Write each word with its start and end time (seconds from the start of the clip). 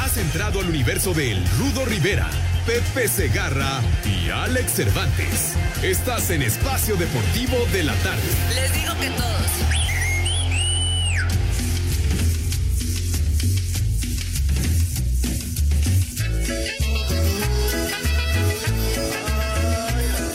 Has 0.00 0.16
entrado 0.16 0.60
al 0.60 0.68
universo 0.68 1.12
de 1.12 1.30
El 1.30 1.44
Rudo 1.58 1.84
Rivera, 1.84 2.30
Pepe 2.66 3.06
Segarra 3.06 3.82
y 4.04 4.30
Alex 4.30 4.72
Cervantes. 4.72 5.54
Estás 5.82 6.30
en 6.30 6.40
Espacio 6.40 6.96
Deportivo 6.96 7.58
de 7.70 7.84
la 7.84 7.94
Tarde. 7.96 8.22
Les 8.54 8.72
digo 8.74 8.94
que 8.98 9.10
todos. 9.10 9.30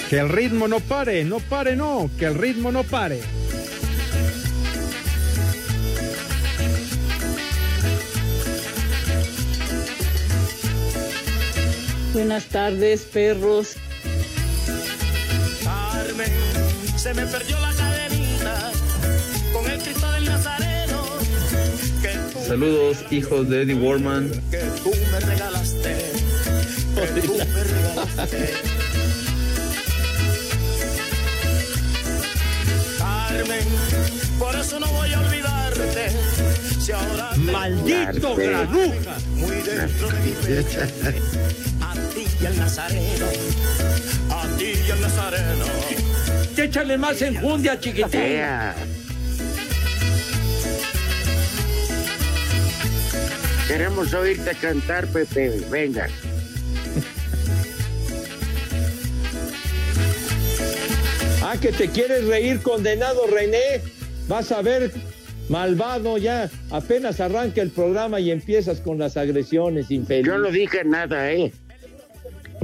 Que 0.09 0.19
el 0.19 0.29
ritmo 0.29 0.67
no 0.67 0.79
pare, 0.79 1.25
no 1.25 1.39
pare, 1.39 1.75
no, 1.75 2.11
que 2.19 2.25
el 2.25 2.35
ritmo 2.35 2.71
no 2.71 2.83
pare. 2.83 3.21
Buenas 12.15 12.45
tardes, 12.45 13.01
perros. 13.01 13.75
Carmen, 15.65 16.31
se 16.95 17.13
me 17.13 17.25
perdió 17.25 17.59
la 17.59 17.73
cadenita 17.73 18.71
con 19.51 19.69
el 19.69 19.77
Cristo 19.81 20.09
del 20.13 20.23
Nazareno. 20.23 21.03
Saludos, 22.47 22.99
hijos 23.11 23.49
de 23.49 23.63
Eddie 23.63 23.75
Warman. 23.75 24.29
que 24.49 24.59
tú 24.81 24.91
me 25.11 25.19
regalaste. 25.19 25.95
Que 26.95 27.21
tú 27.21 27.33
me 27.37 27.63
regalaste. 27.63 28.53
Carmen, 32.97 33.67
por 34.39 34.55
eso 34.55 34.79
no 34.79 34.87
voy 34.87 35.11
a 35.13 35.19
olvidarte. 35.19 36.09
Si 36.79 36.91
ahora 36.93 37.31
Maldito 37.35 38.35
granuja. 38.37 39.17
muy 39.35 39.55
dentro 39.57 40.07
de 40.09 40.19
mi 40.21 40.31
pecho. 40.45 40.79
A 42.45 42.47
ti 42.47 42.53
y 42.53 42.53
al 42.53 42.59
Nazareno. 42.59 43.25
A 44.29 44.57
ti 44.57 44.73
y 44.87 44.91
al 44.91 45.01
Nazareno. 45.01 45.65
Échale 46.55 46.95
más 46.95 47.19
enjundia, 47.23 47.79
chiquitín. 47.79 48.41
Queremos 53.67 54.13
oírte 54.13 54.51
cantar, 54.61 55.07
Pepe. 55.07 55.59
Venga. 55.71 56.07
Ah, 61.41 61.55
que 61.59 61.71
te 61.71 61.89
quieres 61.89 62.25
reír, 62.25 62.61
condenado 62.61 63.25
René. 63.25 63.81
Vas 64.27 64.51
a 64.51 64.61
ver, 64.61 64.91
malvado 65.49 66.19
ya. 66.19 66.51
Apenas 66.69 67.19
arranca 67.19 67.63
el 67.63 67.71
programa 67.71 68.19
y 68.19 68.29
empiezas 68.29 68.81
con 68.81 68.99
las 68.99 69.17
agresiones, 69.17 69.89
infeliz. 69.89 70.27
Yo 70.27 70.37
no 70.37 70.51
dije 70.51 70.83
nada, 70.85 71.31
¿eh? 71.31 71.51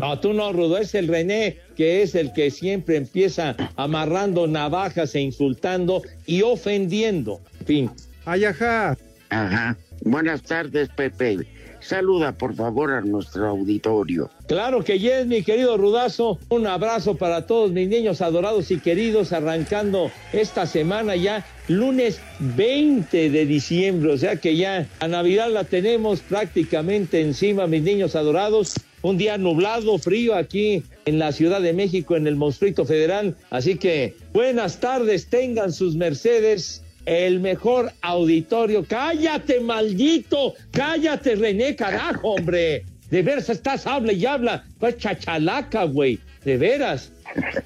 No, 0.01 0.19
tú 0.19 0.33
no, 0.33 0.51
Rudo, 0.51 0.79
es 0.79 0.95
el 0.95 1.07
René, 1.07 1.59
que 1.77 2.01
es 2.01 2.15
el 2.15 2.33
que 2.33 2.49
siempre 2.49 2.97
empieza 2.97 3.55
amarrando 3.75 4.47
navajas 4.47 5.13
e 5.13 5.21
insultando 5.21 6.01
y 6.25 6.41
ofendiendo. 6.41 7.39
En 7.59 7.65
fin. 7.67 7.91
Ay, 8.25 8.45
ajá. 8.45 8.97
Ajá. 9.29 9.77
Buenas 10.03 10.41
tardes, 10.41 10.89
Pepe. 10.89 11.45
Saluda, 11.81 12.31
por 12.31 12.55
favor, 12.55 12.91
a 12.91 13.01
nuestro 13.01 13.47
auditorio. 13.47 14.31
Claro 14.47 14.83
que 14.83 14.97
yes, 14.97 15.27
mi 15.27 15.43
querido 15.43 15.77
Rudazo. 15.77 16.39
Un 16.49 16.65
abrazo 16.65 17.15
para 17.15 17.45
todos 17.45 17.71
mis 17.71 17.87
niños 17.87 18.21
adorados 18.21 18.71
y 18.71 18.79
queridos, 18.79 19.31
arrancando 19.33 20.09
esta 20.33 20.65
semana 20.65 21.15
ya, 21.15 21.45
lunes 21.67 22.19
20 22.39 23.29
de 23.29 23.45
diciembre. 23.45 24.13
O 24.13 24.17
sea 24.17 24.37
que 24.37 24.55
ya 24.55 24.87
a 24.99 25.07
Navidad 25.07 25.51
la 25.51 25.63
tenemos 25.63 26.21
prácticamente 26.21 27.21
encima, 27.21 27.67
mis 27.67 27.83
niños 27.83 28.15
adorados. 28.15 28.73
Un 29.01 29.17
día 29.17 29.37
nublado, 29.37 29.97
frío 29.97 30.35
aquí 30.35 30.83
en 31.05 31.17
la 31.17 31.31
Ciudad 31.31 31.61
de 31.61 31.73
México, 31.73 32.15
en 32.15 32.27
el 32.27 32.35
Monstruito 32.35 32.85
Federal. 32.85 33.35
Así 33.49 33.75
que 33.77 34.15
buenas 34.33 34.79
tardes, 34.79 35.27
tengan 35.27 35.73
sus 35.73 35.95
mercedes. 35.95 36.83
El 37.07 37.39
mejor 37.39 37.91
auditorio. 38.01 38.85
Cállate, 38.87 39.59
maldito. 39.59 40.53
Cállate, 40.69 41.35
René, 41.35 41.75
carajo, 41.75 42.33
hombre. 42.33 42.85
De 43.09 43.23
veras 43.23 43.49
estás, 43.49 43.87
habla 43.87 44.13
y 44.13 44.23
habla. 44.23 44.65
Pues 44.79 44.97
chachalaca, 44.97 45.85
güey. 45.85 46.19
De 46.45 46.57
veras. 46.57 47.11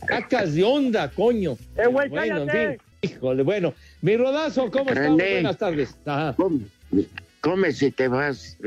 Cacas 0.08 0.54
de 0.54 0.64
onda, 0.64 1.12
coño. 1.12 1.58
Eh, 1.76 1.88
güey, 1.88 2.08
bueno, 2.08 2.44
en 2.44 2.48
cállate. 2.48 2.80
fin. 3.02 3.12
Híjole, 3.12 3.44
bueno. 3.44 3.74
Mi 4.02 4.16
rodazo, 4.16 4.72
¿cómo? 4.72 4.90
René. 4.92 5.34
Buenas 5.34 5.58
tardes. 5.58 5.96
Ajá. 6.06 6.34
Come, 7.46 7.72
si 7.74 7.92
te 7.92 8.08
vas. 8.08 8.58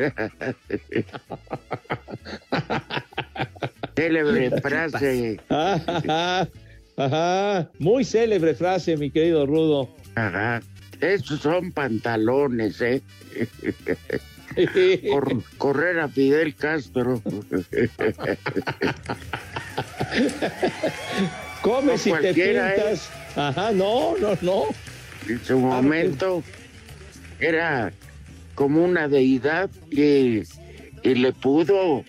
Célebre 3.97 4.51
frase. 4.61 5.41
Ajá, 5.49 6.49
ajá. 6.97 7.69
Muy 7.81 8.05
célebre 8.05 8.55
frase, 8.55 8.97
mi 8.97 9.11
querido 9.11 9.47
Rudo. 9.47 9.89
Ajá. 10.15 10.61
Estos 11.01 11.41
son 11.41 11.73
pantalones, 11.73 12.81
¿eh? 12.81 13.03
Cor- 15.11 15.43
correr 15.59 15.99
a 15.99 16.07
Fidel 16.09 16.55
Castro. 16.55 17.21
Come 21.63 21.93
No 21.93 21.99
si 21.99 22.13
te 22.13 22.31
¿eh? 22.31 22.35
pintas. 22.35 23.11
Ajá, 23.35 23.73
no, 23.73 24.17
no, 24.19 24.39
no. 24.41 24.63
En 25.29 25.45
su 25.45 25.59
momento 25.59 26.45
era 27.41 27.93
como 28.59 28.85
una 28.85 29.07
deidad 29.07 29.71
y, 29.89 30.43
y 31.05 31.15
le 31.15 31.33
pudo, 31.33 32.05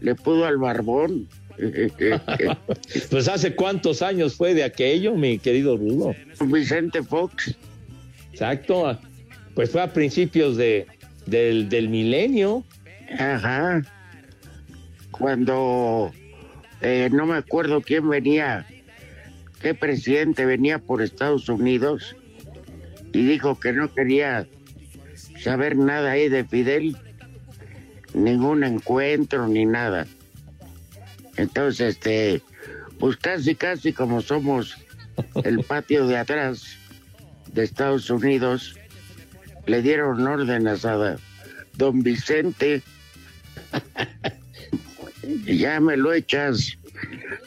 le 0.00 0.14
pudo 0.14 0.46
al 0.46 0.56
barbón. 0.56 1.28
Pues 3.10 3.26
hace 3.26 3.56
cuántos 3.56 4.00
años 4.00 4.36
fue 4.36 4.54
de 4.54 4.62
aquello, 4.62 5.16
mi 5.16 5.40
querido 5.40 5.76
Rudo. 5.76 6.14
Vicente 6.46 7.02
Fox. 7.02 7.56
Exacto. 8.30 8.96
Pues 9.56 9.70
fue 9.70 9.82
a 9.82 9.92
principios 9.92 10.56
de, 10.56 10.86
del, 11.26 11.68
del 11.68 11.88
milenio. 11.88 12.62
Ajá. 13.18 13.82
Cuando 15.10 16.12
eh, 16.80 17.08
no 17.10 17.26
me 17.26 17.38
acuerdo 17.38 17.80
quién 17.80 18.08
venía, 18.08 18.64
qué 19.60 19.74
presidente 19.74 20.46
venía 20.46 20.78
por 20.78 21.02
Estados 21.02 21.48
Unidos 21.48 22.14
y 23.12 23.26
dijo 23.26 23.58
que 23.58 23.72
no 23.72 23.92
quería 23.92 24.46
saber 25.42 25.76
nada 25.76 26.12
ahí 26.12 26.28
de 26.28 26.44
Fidel, 26.44 26.96
ningún 28.14 28.64
encuentro 28.64 29.46
ni 29.48 29.64
nada. 29.64 30.06
Entonces, 31.36 31.96
este, 31.96 32.42
pues 32.98 33.16
casi, 33.16 33.54
casi 33.54 33.92
como 33.92 34.20
somos 34.20 34.76
el 35.44 35.62
patio 35.68 36.06
de 36.06 36.16
atrás 36.16 36.76
de 37.52 37.64
Estados 37.64 38.10
Unidos, 38.10 38.76
le 39.66 39.82
dieron 39.82 40.26
órdenes 40.26 40.84
a 40.84 41.16
don 41.76 42.02
Vicente 42.02 42.82
ya 45.46 45.80
me 45.80 45.96
lo 45.96 46.12
echas, 46.12 46.78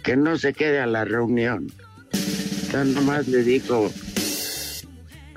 que 0.04 0.16
no 0.16 0.38
se 0.38 0.54
quede 0.54 0.80
a 0.80 0.88
la 0.88 1.06
reunión. 1.06 1.72
Ya 2.72 2.84
nomás 2.84 3.28
le 3.28 3.44
dijo, 3.44 3.92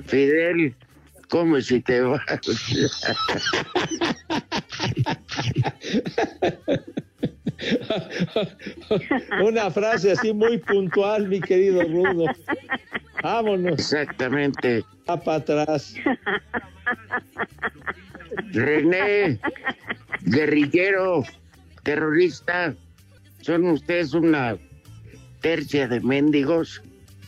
Fidel, 0.05 0.75
come 1.35 1.61
si 1.61 1.81
te 1.81 1.99
vas. 1.99 2.21
Una 9.43 9.69
frase 9.69 10.13
así 10.13 10.31
muy 10.31 10.59
puntual, 10.59 11.27
mi 11.27 11.41
querido 11.41 11.83
Rudo. 11.83 12.27
Vámonos. 13.21 13.73
Exactamente. 13.73 14.85
Va 15.09 15.21
para 15.21 15.39
atrás. 15.39 15.95
René, 18.53 19.37
guerrillero, 20.21 21.25
terrorista, 21.83 22.73
son 23.41 23.65
ustedes 23.65 24.13
una 24.13 24.57
tercia 25.41 25.89
de 25.89 25.99
mendigos. 25.99 26.81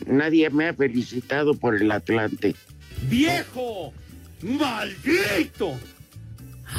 Nadie 0.05 0.49
me 0.49 0.69
ha 0.69 0.73
felicitado 0.73 1.53
por 1.55 1.75
el 1.75 1.91
Atlante. 1.91 2.55
¡Viejo! 3.03 3.93
¡Maldito! 4.41 5.77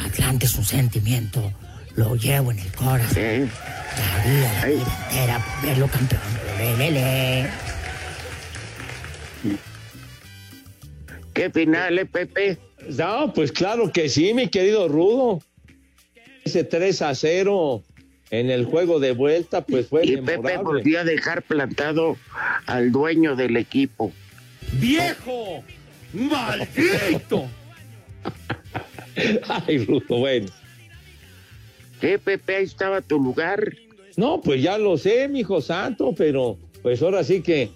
Atlante 0.04 0.46
es 0.46 0.54
un 0.56 0.64
sentimiento, 0.64 1.52
lo 1.96 2.14
llevo 2.16 2.50
en 2.52 2.58
el 2.58 2.72
corazón. 2.72 3.50
Daría 3.96 4.52
la 4.60 4.66
vida 4.66 4.98
entera 5.10 5.44
por 5.44 5.68
verlo 5.68 5.88
campeón. 5.88 6.20
Le, 6.58 6.76
le, 6.76 6.90
le. 6.90 7.48
¿Qué 11.34 11.50
final, 11.50 11.98
eh, 11.98 12.06
Pepe? 12.06 12.58
No, 12.90 13.32
pues 13.32 13.52
claro 13.52 13.92
que 13.92 14.08
sí, 14.08 14.34
mi 14.34 14.48
querido 14.48 14.88
Rudo. 14.88 15.40
Ese 16.44 16.64
3 16.64 17.02
a 17.02 17.14
0 17.14 17.82
en 18.30 18.50
el 18.50 18.64
juego 18.64 19.00
de 19.00 19.12
vuelta, 19.12 19.62
pues 19.64 19.86
fue 19.88 20.04
Y 20.06 20.16
Pepe 20.16 20.38
memorable. 20.38 20.62
volvió 20.64 21.00
a 21.00 21.04
dejar 21.04 21.42
plantado 21.42 22.16
al 22.66 22.90
dueño 22.92 23.36
del 23.36 23.56
equipo. 23.56 24.12
¡Viejo! 24.72 25.62
¡Maldito! 26.12 27.48
Ay, 29.66 29.78
Rudo, 29.84 30.18
bueno. 30.18 30.46
¿Qué, 32.00 32.18
Pepe? 32.18 32.56
Ahí 32.56 32.64
estaba 32.64 33.00
tu 33.00 33.18
lugar. 33.22 33.72
No, 34.16 34.40
pues 34.40 34.62
ya 34.62 34.78
lo 34.78 34.96
sé, 34.96 35.28
mi 35.28 35.40
hijo 35.40 35.60
santo, 35.60 36.14
pero 36.16 36.56
pues 36.82 37.02
ahora 37.02 37.24
sí 37.24 37.40
que 37.42 37.70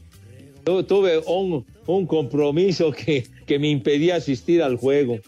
tu- 0.64 0.82
tuve 0.84 1.18
un, 1.26 1.64
un 1.86 2.06
compromiso 2.06 2.92
que, 2.92 3.26
que 3.46 3.58
me 3.58 3.68
impedía 3.68 4.16
asistir 4.16 4.62
al 4.62 4.76
juego. 4.76 5.18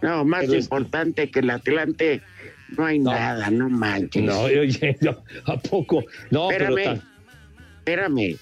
No, 0.00 0.24
más 0.24 0.40
Pero 0.42 0.54
es- 0.54 0.64
importante 0.64 1.30
que 1.30 1.40
el 1.40 1.50
Atlante, 1.50 2.22
no 2.76 2.86
hay 2.86 2.98
nada, 2.98 3.50
no 3.50 3.68
manches. 3.68 4.22
No, 4.24 4.40
oye, 4.40 4.96
no, 5.00 5.22
¿a 5.44 5.56
poco? 5.58 6.02
No, 6.30 6.48
pero 6.48 6.68
espérame, 6.76 6.98
ta- 6.98 7.06
espérame. 7.78 8.36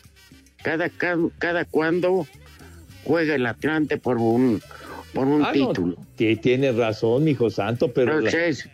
Cada, 0.63 0.89
ca- 0.89 1.19
cada 1.39 1.65
cuando 1.65 2.27
juega 3.05 3.35
el 3.35 3.47
Atlante 3.47 3.97
por 3.99 4.19
un, 4.19 4.61
por 5.15 5.27
un 5.27 5.43
Ah, 5.45 5.53
no, 5.55 5.69
título. 5.69 5.97
que 6.17 6.37
tienes 6.37 6.77
razón, 6.77 7.27
hijo 7.29 7.51
santo, 7.51 7.93
pero 7.93 8.21
la- 8.21 8.31
Entonces, 8.31 8.69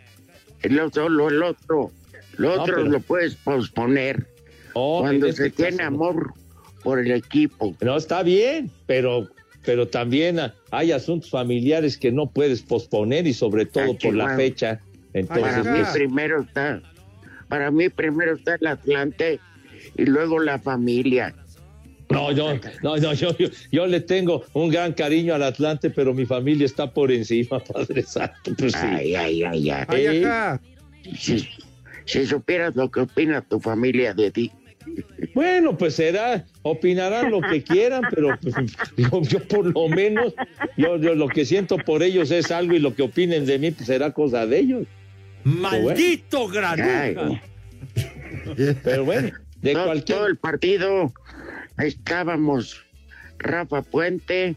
el 0.61 0.79
otro, 0.79 1.09
lo, 1.09 1.29
el 1.29 1.41
otro, 1.43 1.91
lo 2.37 2.55
No, 2.55 2.61
otro 2.63 2.75
pero- 2.77 2.87
lo 2.89 2.99
puedes 2.99 3.35
posponer 3.35 4.27
Oh, 4.73 4.99
cuando 5.01 5.27
en 5.27 5.33
se 5.33 5.47
este 5.47 5.63
tiene 5.63 5.77
caso- 5.77 5.87
amor 5.87 6.33
por 6.83 6.99
el 6.99 7.11
equipo. 7.11 7.75
No, 7.81 7.97
está 7.97 8.21
bien, 8.23 8.69
pero, 8.85 9.27
pero 9.65 9.87
también 9.87 10.39
hay 10.71 10.91
asuntos 10.91 11.29
familiares 11.31 11.97
que 11.97 12.11
no 12.11 12.27
puedes 12.29 12.61
posponer 12.61 13.25
y 13.27 13.33
sobre 13.33 13.65
todo 13.65 13.97
por 13.97 14.13
la 14.13 14.35
fecha. 14.35 14.79
Entonces, 15.13 15.43
Para 15.45 15.63
mí 15.63 15.79
pues, 15.79 15.89
primero 15.93 16.41
está, 16.41 16.81
para 17.47 17.71
mí 17.71 17.89
primero 17.89 18.35
está 18.35 18.55
el 18.55 18.67
Atlante 18.67 19.39
y 19.97 20.05
luego 20.05 20.39
la 20.39 20.59
familia. 20.59 21.33
No, 22.09 22.31
yo, 22.31 22.53
no, 22.83 22.97
no, 22.97 23.13
yo, 23.13 23.35
yo, 23.37 23.47
yo 23.71 23.87
le 23.87 23.99
tengo 23.99 24.43
un 24.53 24.69
gran 24.69 24.93
cariño 24.93 25.33
al 25.33 25.43
Atlante, 25.43 25.89
pero 25.89 26.13
mi 26.13 26.25
familia 26.25 26.65
está 26.65 26.91
por 26.93 27.11
encima, 27.11 27.59
Padre 27.73 28.03
Santo. 28.03 28.53
Pues 28.57 28.73
sí. 28.73 28.79
Ay, 28.81 29.15
ay, 29.15 29.43
ay, 29.43 29.69
ay. 29.69 29.85
Ay, 29.87 30.05
Eh, 30.05 30.25
acá. 30.25 30.61
Si, 31.17 31.47
si 32.05 32.25
supieras 32.25 32.75
lo 32.75 32.89
que 32.89 33.01
opina 33.01 33.41
tu 33.41 33.59
familia 33.59 34.13
de 34.13 34.31
ti. 34.31 34.51
Bueno, 35.33 35.77
pues 35.77 35.95
será, 35.95 36.45
opinarán 36.61 37.29
lo 37.31 37.41
que 37.41 37.61
quieran, 37.61 38.03
pero 38.09 38.37
pues, 38.41 38.55
yo, 38.95 39.21
yo 39.21 39.39
por 39.47 39.65
lo 39.65 39.89
menos, 39.89 40.33
yo, 40.77 40.97
yo 40.97 41.13
lo 41.13 41.27
que 41.27 41.45
siento 41.45 41.77
por 41.77 42.03
ellos 42.03 42.31
es 42.31 42.51
algo 42.51 42.73
y 42.73 42.79
lo 42.79 42.95
que 42.95 43.03
opinen 43.03 43.45
de 43.45 43.59
mí 43.59 43.71
pues 43.71 43.87
será 43.87 44.11
cosa 44.11 44.45
de 44.45 44.59
ellos. 44.59 44.87
¡Maldito 45.43 46.47
granuja! 46.47 47.01
Ay, 47.03 47.41
Pero 48.83 49.05
bueno, 49.05 49.31
de 49.61 49.73
todo, 49.73 49.85
cualquier... 49.85 50.17
todo 50.17 50.27
el 50.27 50.37
partido 50.37 51.13
estábamos 51.77 52.83
Rafa 53.39 53.81
Puente, 53.81 54.55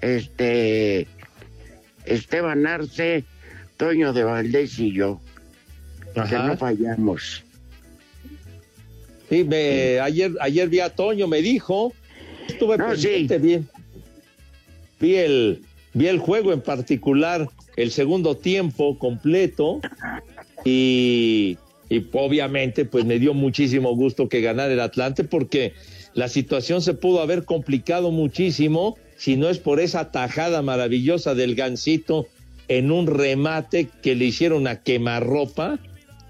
este 0.00 1.06
Esteban 2.04 2.66
Arce, 2.66 3.24
Toño 3.76 4.12
de 4.12 4.24
Valdés 4.24 4.78
y 4.78 4.92
yo, 4.92 5.20
que 6.14 6.20
no 6.36 6.56
fallamos. 6.56 7.44
Sí, 9.28 9.44
me- 9.44 10.00
ayer, 10.00 10.32
ayer 10.40 10.68
vi 10.68 10.80
a 10.80 10.90
Toño, 10.90 11.28
me 11.28 11.40
dijo, 11.40 11.92
estuve 12.48 12.76
No, 12.78 12.88
pendiente, 12.88 13.38
bien. 13.38 13.68
Vi 14.98 15.14
el, 15.16 15.62
vi 15.94 16.08
el 16.08 16.18
juego 16.18 16.52
en 16.52 16.60
particular, 16.60 17.48
el 17.76 17.90
segundo 17.90 18.36
tiempo 18.36 18.98
completo, 18.98 19.80
y, 20.64 21.56
y 21.90 22.06
obviamente 22.12 22.86
pues 22.86 23.04
me 23.04 23.18
dio 23.18 23.34
muchísimo 23.34 23.94
gusto 23.94 24.28
que 24.28 24.40
ganara 24.40 24.72
el 24.72 24.80
Atlante 24.80 25.24
porque 25.24 25.74
la 26.14 26.28
situación 26.28 26.80
se 26.80 26.94
pudo 26.94 27.20
haber 27.20 27.44
complicado 27.44 28.12
muchísimo 28.12 28.96
si 29.18 29.36
no 29.36 29.50
es 29.50 29.58
por 29.58 29.80
esa 29.80 30.10
tajada 30.10 30.62
maravillosa 30.62 31.34
del 31.34 31.54
gancito 31.54 32.26
en 32.68 32.92
un 32.92 33.08
remate 33.08 33.88
que 34.02 34.14
le 34.14 34.26
hicieron 34.26 34.68
a 34.68 34.82
quemarropa, 34.82 35.80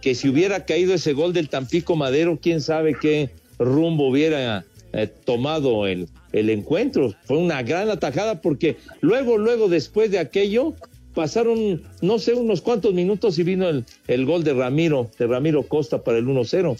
que 0.00 0.14
si 0.14 0.30
hubiera 0.30 0.64
caído 0.64 0.94
ese 0.94 1.12
gol 1.12 1.34
del 1.34 1.50
Tampico 1.50 1.94
Madero, 1.94 2.38
quién 2.40 2.62
sabe 2.62 2.96
qué 3.00 3.28
rumbo 3.58 4.08
hubiera 4.08 4.64
eh, 4.94 5.06
tomado 5.24 5.86
el, 5.86 6.08
el 6.32 6.48
encuentro. 6.48 7.14
Fue 7.24 7.36
una 7.36 7.62
gran 7.62 7.90
atajada 7.90 8.40
porque 8.40 8.78
luego, 9.02 9.36
luego 9.36 9.68
después 9.68 10.10
de 10.10 10.18
aquello, 10.18 10.74
pasaron, 11.14 11.82
no 12.00 12.18
sé, 12.18 12.34
unos 12.34 12.60
cuantos 12.60 12.94
minutos 12.94 13.38
y 13.38 13.42
vino 13.42 13.68
el, 13.68 13.84
el 14.06 14.26
gol 14.26 14.44
de 14.44 14.54
Ramiro, 14.54 15.10
de 15.18 15.26
Ramiro 15.26 15.62
Costa 15.64 16.02
para 16.02 16.18
el 16.18 16.26
1-0. 16.26 16.78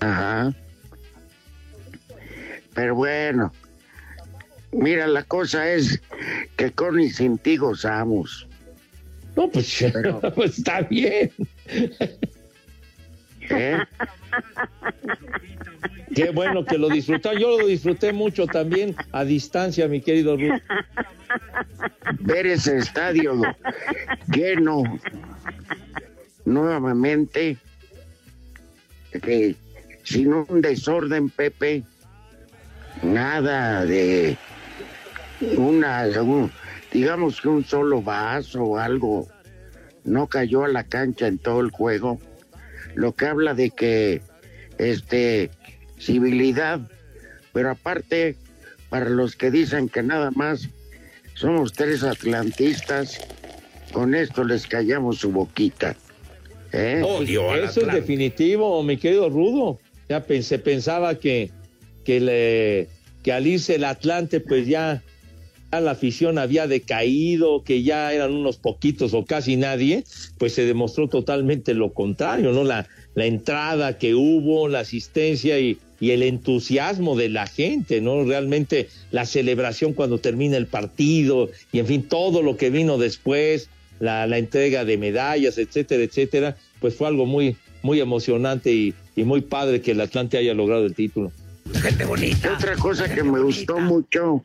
Ajá. 0.00 0.54
Pero 2.74 2.94
bueno, 2.96 3.52
mira, 4.72 5.06
la 5.06 5.22
cosa 5.22 5.70
es 5.70 6.00
que 6.56 6.72
con 6.72 7.00
y 7.00 7.10
sin 7.10 7.38
ti 7.38 7.56
gozamos. 7.56 8.48
No, 9.36 9.48
pues, 9.50 9.84
pues 10.34 10.58
está 10.58 10.82
bien. 10.82 11.30
¿eh? 13.50 13.78
Qué 16.14 16.30
bueno 16.30 16.64
que 16.64 16.78
lo 16.78 16.88
disfrutaron. 16.88 17.40
Yo 17.40 17.58
lo 17.58 17.66
disfruté 17.66 18.12
mucho 18.12 18.46
también 18.46 18.94
a 19.12 19.24
distancia, 19.24 19.88
mi 19.88 20.00
querido 20.00 20.36
Ruth. 20.36 20.60
Ver 22.20 22.46
ese 22.46 22.78
estadio 22.78 23.40
lleno 24.32 24.82
nuevamente, 26.44 27.56
eh, 29.12 29.54
sin 30.04 30.32
un 30.34 30.60
desorden, 30.60 31.30
Pepe, 31.30 31.82
nada 33.02 33.84
de 33.84 34.36
una, 35.56 36.04
un- 36.22 36.50
digamos 36.92 37.40
que 37.40 37.48
un 37.48 37.64
solo 37.64 38.02
vaso 38.02 38.62
o 38.62 38.78
algo 38.78 39.26
no 40.04 40.26
cayó 40.26 40.64
a 40.64 40.68
la 40.68 40.84
cancha 40.84 41.26
en 41.26 41.38
todo 41.38 41.60
el 41.60 41.70
juego, 41.70 42.20
lo 42.94 43.12
que 43.12 43.26
habla 43.26 43.54
de 43.54 43.70
que 43.70 44.20
este 44.78 45.50
civilidad, 45.98 46.80
pero 47.52 47.70
aparte 47.70 48.36
para 48.88 49.08
los 49.08 49.36
que 49.36 49.50
dicen 49.50 49.88
que 49.88 50.02
nada 50.02 50.30
más 50.30 50.68
somos 51.34 51.72
tres 51.72 52.02
atlantistas, 52.02 53.20
con 53.92 54.14
esto 54.14 54.44
les 54.44 54.66
callamos 54.66 55.18
su 55.18 55.32
boquita. 55.32 55.96
¿eh? 56.72 57.02
Eso 57.62 57.80
es 57.80 57.92
definitivo, 57.92 58.82
mi 58.82 58.96
querido 58.96 59.28
Rudo. 59.30 59.78
Ya 60.08 60.24
pensé, 60.24 60.58
pensaba 60.58 61.14
que, 61.18 61.50
que, 62.04 62.20
le, 62.20 62.88
que 63.22 63.32
al 63.32 63.46
irse 63.46 63.76
el 63.76 63.84
Atlante, 63.84 64.40
pues 64.40 64.66
ya 64.66 65.02
la 65.80 65.92
afición 65.92 66.38
había 66.38 66.66
decaído, 66.66 67.64
que 67.64 67.82
ya 67.82 68.12
eran 68.12 68.32
unos 68.32 68.56
poquitos 68.56 69.14
o 69.14 69.24
casi 69.24 69.56
nadie, 69.56 70.04
pues 70.38 70.54
se 70.54 70.64
demostró 70.64 71.08
totalmente 71.08 71.74
lo 71.74 71.92
contrario, 71.92 72.52
¿no? 72.52 72.64
La, 72.64 72.86
la 73.14 73.26
entrada 73.26 73.98
que 73.98 74.14
hubo, 74.14 74.68
la 74.68 74.80
asistencia 74.80 75.58
y, 75.58 75.78
y 76.00 76.10
el 76.10 76.22
entusiasmo 76.22 77.16
de 77.16 77.28
la 77.28 77.46
gente, 77.46 78.00
¿no? 78.00 78.24
Realmente 78.24 78.88
la 79.10 79.26
celebración 79.26 79.92
cuando 79.92 80.18
termina 80.18 80.56
el 80.56 80.66
partido 80.66 81.50
y 81.72 81.78
en 81.78 81.86
fin, 81.86 82.02
todo 82.02 82.42
lo 82.42 82.56
que 82.56 82.70
vino 82.70 82.98
después, 82.98 83.68
la, 84.00 84.26
la 84.26 84.38
entrega 84.38 84.84
de 84.84 84.98
medallas, 84.98 85.58
etcétera, 85.58 86.02
etcétera, 86.02 86.56
pues 86.80 86.94
fue 86.94 87.06
algo 87.06 87.26
muy, 87.26 87.56
muy 87.82 88.00
emocionante 88.00 88.72
y, 88.72 88.94
y 89.16 89.24
muy 89.24 89.40
padre 89.40 89.80
que 89.80 89.92
el 89.92 90.00
Atlante 90.00 90.36
haya 90.36 90.54
logrado 90.54 90.84
el 90.84 90.94
título. 90.94 91.32
Otra 92.56 92.76
cosa 92.76 93.12
que 93.12 93.22
me 93.22 93.40
gustó 93.40 93.78
mucho 93.80 94.44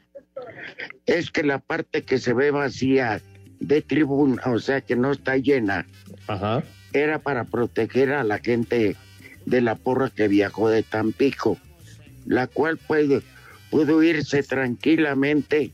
es 1.05 1.31
que 1.31 1.43
la 1.43 1.59
parte 1.59 2.03
que 2.03 2.17
se 2.17 2.33
ve 2.33 2.51
vacía 2.51 3.21
de 3.59 3.81
tribuna, 3.81 4.41
o 4.45 4.59
sea 4.59 4.81
que 4.81 4.95
no 4.95 5.11
está 5.11 5.37
llena, 5.37 5.85
Ajá. 6.27 6.63
era 6.93 7.19
para 7.19 7.45
proteger 7.45 8.11
a 8.13 8.23
la 8.23 8.39
gente 8.39 8.95
de 9.45 9.61
la 9.61 9.75
porra 9.75 10.09
que 10.09 10.27
viajó 10.27 10.69
de 10.69 10.83
Tampico, 10.83 11.57
la 12.25 12.47
cual 12.47 12.77
puede, 12.77 13.21
pudo 13.69 14.03
irse 14.03 14.43
tranquilamente 14.43 15.71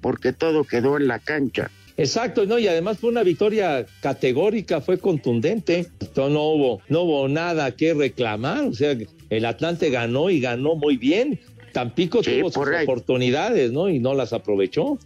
porque 0.00 0.32
todo 0.32 0.64
quedó 0.64 0.96
en 0.98 1.08
la 1.08 1.18
cancha. 1.18 1.70
Exacto, 1.96 2.46
no, 2.46 2.58
y 2.58 2.66
además 2.66 2.98
fue 2.98 3.10
una 3.10 3.22
victoria 3.22 3.86
categórica, 4.00 4.80
fue 4.80 4.98
contundente. 4.98 5.86
No, 6.16 6.28
no 6.30 6.42
hubo, 6.44 6.82
no 6.88 7.02
hubo 7.02 7.28
nada 7.28 7.70
que 7.72 7.94
reclamar. 7.94 8.64
O 8.64 8.72
sea, 8.72 8.96
el 9.30 9.44
Atlante 9.44 9.90
ganó 9.90 10.30
y 10.30 10.40
ganó 10.40 10.74
muy 10.74 10.96
bien. 10.96 11.38
Tampico 11.72 12.22
Sí, 12.22 12.38
tuvo 12.40 12.50
sus 12.50 12.68
ahí. 12.68 12.84
oportunidades, 12.84 13.72
¿no? 13.72 13.88
Y 13.88 13.98
no 13.98 14.14
las 14.14 14.32
aprovechó. 14.32 14.98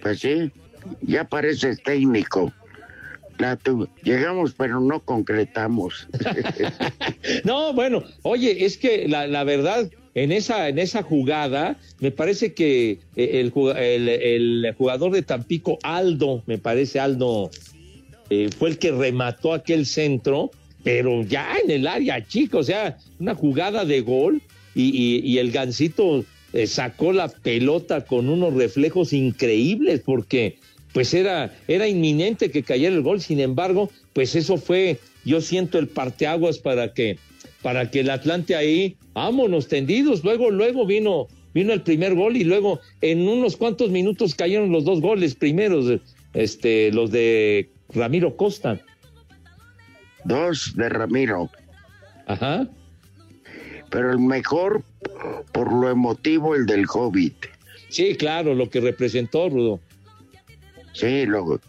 Pues 0.00 0.20
sí, 0.20 0.50
ya 1.02 1.24
pareces 1.24 1.82
técnico. 1.82 2.52
La 3.38 3.56
tu- 3.56 3.88
llegamos, 4.02 4.54
pero 4.56 4.80
no 4.80 5.00
concretamos. 5.00 6.06
No, 7.44 7.72
bueno, 7.72 8.04
oye, 8.22 8.64
es 8.64 8.76
que 8.76 9.08
la, 9.08 9.26
la 9.26 9.44
verdad, 9.44 9.90
en 10.14 10.32
esa, 10.32 10.68
en 10.68 10.78
esa 10.78 11.02
jugada, 11.02 11.76
me 12.00 12.10
parece 12.10 12.52
que 12.52 12.98
eh, 13.16 13.40
el, 13.40 13.52
el- 13.76 14.08
el 14.64 14.74
jugador 14.74 15.12
de 15.12 15.22
Tampico, 15.22 15.78
Aldo, 15.82 16.42
me 16.46 16.58
parece 16.58 17.00
Aldo, 17.00 17.50
eh, 18.30 18.48
fue 18.58 18.70
el 18.70 18.78
que 18.78 18.90
remató 18.92 19.54
aquel 19.54 19.86
centro, 19.86 20.50
pero 20.84 21.22
ya 21.22 21.56
en 21.64 21.70
el 21.70 21.86
área 21.86 22.24
chica, 22.26 22.58
o 22.58 22.62
sea, 22.62 22.96
una 23.18 23.34
jugada 23.34 23.84
de 23.84 24.00
gol 24.00 24.42
y, 24.74 24.84
y- 24.84 25.20
y 25.26 25.38
el 25.38 25.50
gancito 25.52 26.24
eh, 26.52 26.66
sacó 26.66 27.12
la 27.12 27.28
pelota 27.28 28.04
con 28.04 28.28
unos 28.28 28.54
reflejos 28.54 29.12
increíbles 29.12 30.00
porque 30.04 30.58
pues 30.92 31.14
era, 31.14 31.54
era 31.68 31.88
inminente 31.88 32.50
que 32.50 32.62
cayera 32.62 32.94
el 32.94 33.00
gol, 33.02 33.20
sin 33.22 33.40
embargo, 33.40 33.90
pues 34.12 34.34
eso 34.36 34.58
fue, 34.58 34.98
yo 35.24 35.40
siento 35.40 35.78
el 35.78 35.88
parteaguas 35.88 36.58
para 36.58 36.92
que, 36.92 37.18
para 37.62 37.90
que 37.90 38.00
el 38.00 38.10
Atlante 38.10 38.54
ahí, 38.54 38.96
vámonos 39.14 39.68
tendidos, 39.68 40.22
luego, 40.22 40.50
luego 40.50 40.84
vino, 40.84 41.28
vino 41.54 41.72
el 41.72 41.80
primer 41.80 42.14
gol 42.14 42.36
y 42.36 42.44
luego 42.44 42.80
en 43.00 43.26
unos 43.26 43.56
cuantos 43.56 43.88
minutos 43.90 44.34
cayeron 44.34 44.70
los 44.70 44.84
dos 44.84 45.00
goles 45.00 45.34
primeros, 45.34 45.98
este, 46.34 46.92
los 46.92 47.10
de 47.10 47.70
Ramiro 47.94 48.36
Costa. 48.36 48.78
Dos 50.24 50.74
de 50.76 50.88
Ramiro. 50.90 51.50
Ajá. 52.26 52.68
Pero 53.92 54.10
el 54.10 54.18
mejor, 54.18 54.82
por 55.52 55.70
lo 55.70 55.90
emotivo, 55.90 56.54
el 56.54 56.64
del 56.64 56.86
Hobbit. 56.92 57.36
Sí, 57.90 58.16
claro, 58.16 58.54
lo 58.54 58.70
que 58.70 58.80
representó, 58.80 59.50
Rudo. 59.50 59.80
Sí, 60.94 61.26
lo, 61.26 61.60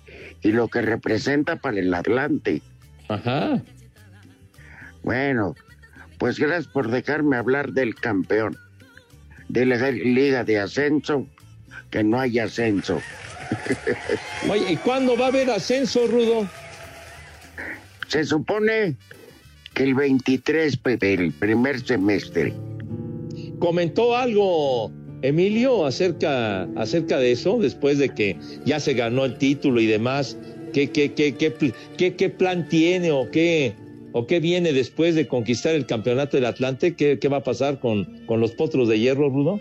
y 0.42 0.54
lo 0.54 0.70
que 0.70 0.82
representa 0.82 1.58
para 1.58 1.80
el 1.80 1.94
Atlante. 1.94 2.62
Ajá. 3.10 3.62
Bueno, 5.04 5.54
pues 6.18 6.40
gracias 6.40 6.68
por 6.68 6.90
dejarme 6.90 7.36
hablar 7.36 7.74
del 7.74 7.94
campeón. 7.94 8.58
De 9.50 9.66
la 9.66 9.92
liga 9.92 10.46
de 10.46 10.60
ascenso, 10.60 11.28
que 11.92 12.06
no 12.06 12.22
hay 12.22 12.40
ascenso. 12.40 13.02
Oye, 14.50 14.72
¿y 14.72 14.78
cuándo 14.78 15.18
va 15.18 15.26
a 15.26 15.28
haber 15.28 15.50
ascenso, 15.50 16.08
Rudo? 16.08 16.48
Se 18.08 18.24
supone 18.24 18.96
que 19.74 19.84
el 19.84 19.94
23, 19.96 20.78
Pepe, 20.78 21.14
el 21.14 21.32
primer 21.34 21.80
semestre. 21.80 22.54
¿Comentó 23.60 24.16
algo 24.16 24.92
Emilio 25.22 25.86
acerca, 25.86 26.64
acerca 26.76 27.18
de 27.18 27.32
eso 27.32 27.58
después 27.60 27.98
de 27.98 28.10
que 28.10 28.38
ya 28.66 28.80
se 28.80 28.94
ganó 28.94 29.26
el 29.26 29.38
título 29.38 29.80
y 29.82 29.86
demás? 29.88 30.38
¿Qué, 30.74 30.90
qué, 30.90 31.14
qué, 31.14 31.34
qué- 31.98 32.16
qué 32.16 32.30
plan 32.30 32.68
tiene 32.68 33.12
o 33.12 33.30
qué, 33.32 33.74
o 34.12 34.26
qué 34.28 34.40
viene 34.40 34.74
después 34.74 35.16
de 35.16 35.28
conquistar 35.28 35.76
el 35.76 35.86
campeonato 35.86 36.38
del 36.38 36.46
Atlante? 36.46 36.96
¿Qué, 36.96 37.20
qué 37.20 37.28
va 37.28 37.38
a 37.38 37.44
pasar 37.44 37.80
con, 37.80 38.26
con 38.26 38.40
los 38.40 38.52
potros 38.52 38.90
de 38.90 39.00
hierro, 39.00 39.30
Rudo? 39.30 39.60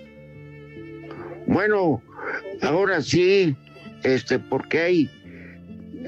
Bueno, 1.46 2.02
ahora 2.62 3.02
sí, 3.02 3.54
este, 4.04 4.38
porque 4.38 4.78
hay, 4.80 5.10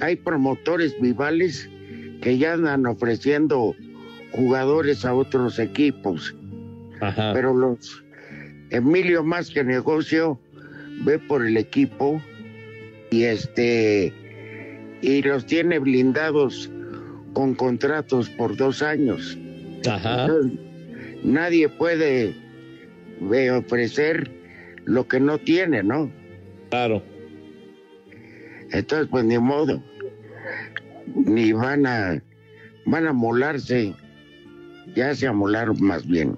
hay 0.00 0.16
promotores 0.16 0.99
vivales 1.00 1.68
que 2.23 2.38
ya 2.38 2.54
andan 2.54 2.87
ofreciendo 2.87 3.75
jugadores 4.34 5.04
a 5.04 5.14
otros 5.14 5.58
equipos. 5.58 6.34
Pero 7.32 7.54
los 7.54 8.02
Emilio 8.70 9.22
más 9.22 9.50
que 9.50 9.62
negocio 9.62 10.40
ve 11.04 11.18
por 11.18 11.46
el 11.46 11.56
equipo 11.56 12.20
y 13.10 13.24
este 13.24 14.12
y 15.02 15.22
los 15.22 15.44
tiene 15.44 15.78
blindados 15.78 16.70
con 17.34 17.54
contratos 17.54 18.30
por 18.30 18.56
dos 18.56 18.82
años. 18.82 19.38
Entonces, 19.84 20.58
nadie 21.22 21.68
puede 21.68 22.34
ofrecer 23.52 24.30
lo 24.84 25.06
que 25.06 25.20
no 25.20 25.38
tiene, 25.38 25.82
¿no? 25.82 26.10
Claro. 26.70 27.02
Entonces, 28.70 29.08
pues 29.10 29.24
ni 29.24 29.38
modo. 29.38 29.82
Ni 31.14 31.52
van 31.52 31.86
a 31.86 32.22
van 32.86 33.06
a 33.06 33.12
molarse. 33.12 33.94
Ya 34.94 35.14
se 35.14 35.26
amolaron 35.26 35.76
más 35.80 36.06
bien. 36.06 36.36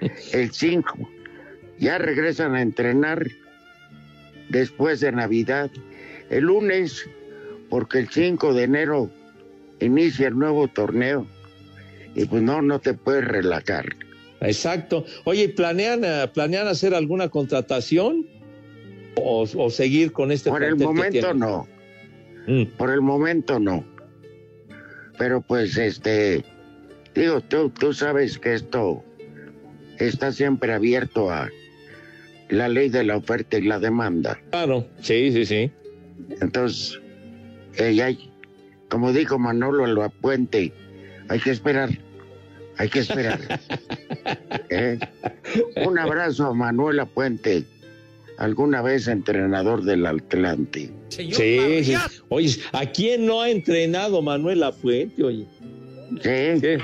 El 0.32 0.50
5. 0.50 1.08
Ya 1.78 1.98
regresan 1.98 2.54
a 2.54 2.62
entrenar 2.62 3.26
después 4.48 5.00
de 5.00 5.12
Navidad. 5.12 5.70
El 6.30 6.44
lunes, 6.44 7.08
porque 7.68 7.98
el 7.98 8.08
5 8.08 8.54
de 8.54 8.62
enero 8.62 9.10
inicia 9.80 10.28
el 10.28 10.38
nuevo 10.38 10.68
torneo. 10.68 11.26
Y 12.14 12.26
pues 12.26 12.42
no, 12.42 12.62
no 12.62 12.78
te 12.78 12.94
puedes 12.94 13.24
relajar. 13.24 13.86
Exacto. 14.40 15.04
Oye, 15.24 15.48
¿planean, 15.48 16.04
eh, 16.04 16.30
¿planean 16.32 16.68
hacer 16.68 16.94
alguna 16.94 17.28
contratación 17.28 18.26
o, 19.16 19.42
o 19.42 19.70
seguir 19.70 20.12
con 20.12 20.32
este 20.32 20.50
Por 20.50 20.62
el 20.62 20.76
momento 20.76 21.34
no. 21.34 21.66
Mm. 22.46 22.64
Por 22.76 22.90
el 22.90 23.00
momento 23.00 23.58
no. 23.58 23.84
Pero 25.18 25.40
pues 25.40 25.76
este, 25.76 26.44
digo, 27.14 27.40
tú, 27.40 27.70
tú 27.70 27.92
sabes 27.92 28.38
que 28.38 28.54
esto 28.54 29.04
está 29.98 30.32
siempre 30.32 30.72
abierto 30.72 31.30
a 31.30 31.48
la 32.48 32.68
ley 32.68 32.88
de 32.88 33.04
la 33.04 33.16
oferta 33.16 33.58
y 33.58 33.62
la 33.62 33.78
demanda. 33.78 34.38
Claro, 34.50 34.86
sí, 35.00 35.32
sí, 35.32 35.46
sí. 35.46 35.70
Entonces, 36.40 36.98
eh, 37.78 38.02
hay- 38.02 38.30
como 38.88 39.12
dijo 39.12 39.38
Manolo 39.38 39.86
en 39.86 39.94
la 39.94 40.08
puente, 40.10 40.72
hay 41.28 41.40
que 41.40 41.50
esperar, 41.50 41.90
hay 42.76 42.88
que 42.88 42.98
esperar. 43.00 43.40
¿Eh? 44.70 44.98
Un 45.86 45.98
abrazo 45.98 46.46
a 46.46 46.54
Manuel 46.54 47.00
Puente, 47.14 47.64
alguna 48.38 48.82
vez 48.82 49.08
entrenador 49.08 49.82
del 49.82 50.04
Atlante. 50.06 50.90
Sí, 51.08 51.30
sí. 51.84 51.94
Oye, 52.28 52.56
¿a 52.72 52.86
quién 52.86 53.26
no 53.26 53.40
ha 53.42 53.50
entrenado 53.50 54.20
Manuel 54.22 54.60
Lafuente? 54.60 55.22
Oye, 55.24 55.46
Sí, 56.16 56.60
qué, 56.60 56.78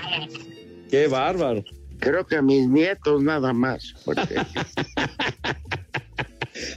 qué 0.91 1.07
bárbaro. 1.09 1.65
creo 1.99 2.27
que 2.27 2.37
a 2.37 2.43
mis 2.43 2.69
nietos 2.69 3.23
nada 3.23 3.53
más. 3.53 3.95
porque- 4.05 4.37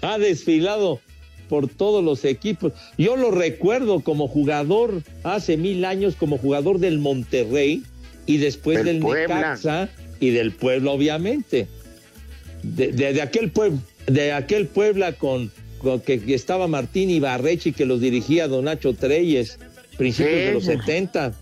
Ha 0.01 0.17
desfilado 0.17 1.00
por 1.50 1.67
todos 1.67 2.03
los 2.03 2.24
equipos. 2.25 2.74
Yo 2.98 3.15
lo 3.15 3.31
recuerdo 3.31 4.01
como 4.01 4.27
jugador 4.27 5.01
hace 5.24 5.58
mil 5.58 5.86
años, 5.86 6.15
como 6.15 6.38
jugador 6.38 6.79
del 6.79 7.00
Monterrey 7.00 7.84
y 8.25 8.38
después 8.38 8.77
Del 8.77 8.86
del, 8.86 9.00
Puebla. 9.00 9.36
Necaxa 9.36 9.89
y 10.20 10.29
del 10.29 10.51
Puebla, 10.51 10.91
obviamente. 10.91 11.67
De, 12.63 12.91
de- 12.91 13.13
de 13.13 13.22
aquel 13.22 13.51
pueblo, 13.51 13.79
de 14.08 14.31
aquel 14.34 14.67
Puebla 14.67 15.13
con, 15.13 15.51
con 15.79 16.00
que, 16.00 16.20
que 16.22 16.36
estaba 16.36 16.67
Martín 16.67 17.10
Ibarrechi 17.10 17.72
que 17.74 17.86
los 17.86 18.00
dirigía 18.01 18.48
Don 18.48 18.65
Nacho 18.65 18.93
Treyes, 18.93 19.58
principios 19.98 20.36
Sí. 20.39 20.46
de 20.46 20.53
los 20.53 20.65
70. 20.65 21.34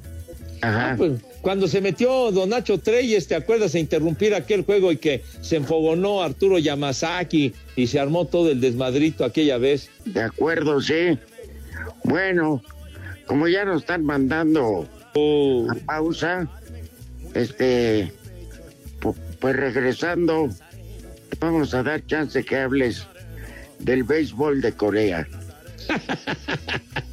Ajá. 0.62 0.92
Ah, 0.92 0.96
pues, 0.98 1.22
cuando 1.42 1.68
se 1.68 1.80
metió 1.82 2.32
Don 2.32 2.50
Nacho 2.50 2.80
Treyes, 2.80 3.28
¿te 3.28 3.36
acuerdas 3.36 3.74
a 3.75 3.80
interrumpir 3.80 4.34
aquel 4.36 4.63
juego 4.63 4.92
y 4.92 4.98
que 4.98 5.24
se 5.42 5.56
enfogonó 5.56 6.22
Arturo 6.22 6.60
Yamazaki 6.60 7.54
y 7.75 7.88
se 7.88 8.00
armó 8.00 8.25
todo 8.25 8.51
el 8.51 8.60
desmadrito 8.60 9.24
aquella 9.24 9.58
vez? 9.58 9.89
De 10.06 10.22
acuerdo, 10.22 10.82
sí. 10.82 11.18
Bueno, 12.04 12.62
como 13.25 13.48
ya 13.48 13.63
nos 13.66 13.82
están 13.84 14.04
mandando 14.04 14.88
a 15.16 15.75
pausa, 15.86 16.50
este, 17.34 18.12
pu- 19.00 19.16
pues 19.39 19.56
regresando, 19.56 20.50
vamos 21.39 21.74
a 21.74 21.84
dar 21.84 22.06
chance 22.06 22.44
que 22.44 22.58
hables 22.58 23.06
del 23.80 24.04
béisbol 24.04 24.60
de 24.62 24.74
Corea. 24.74 25.28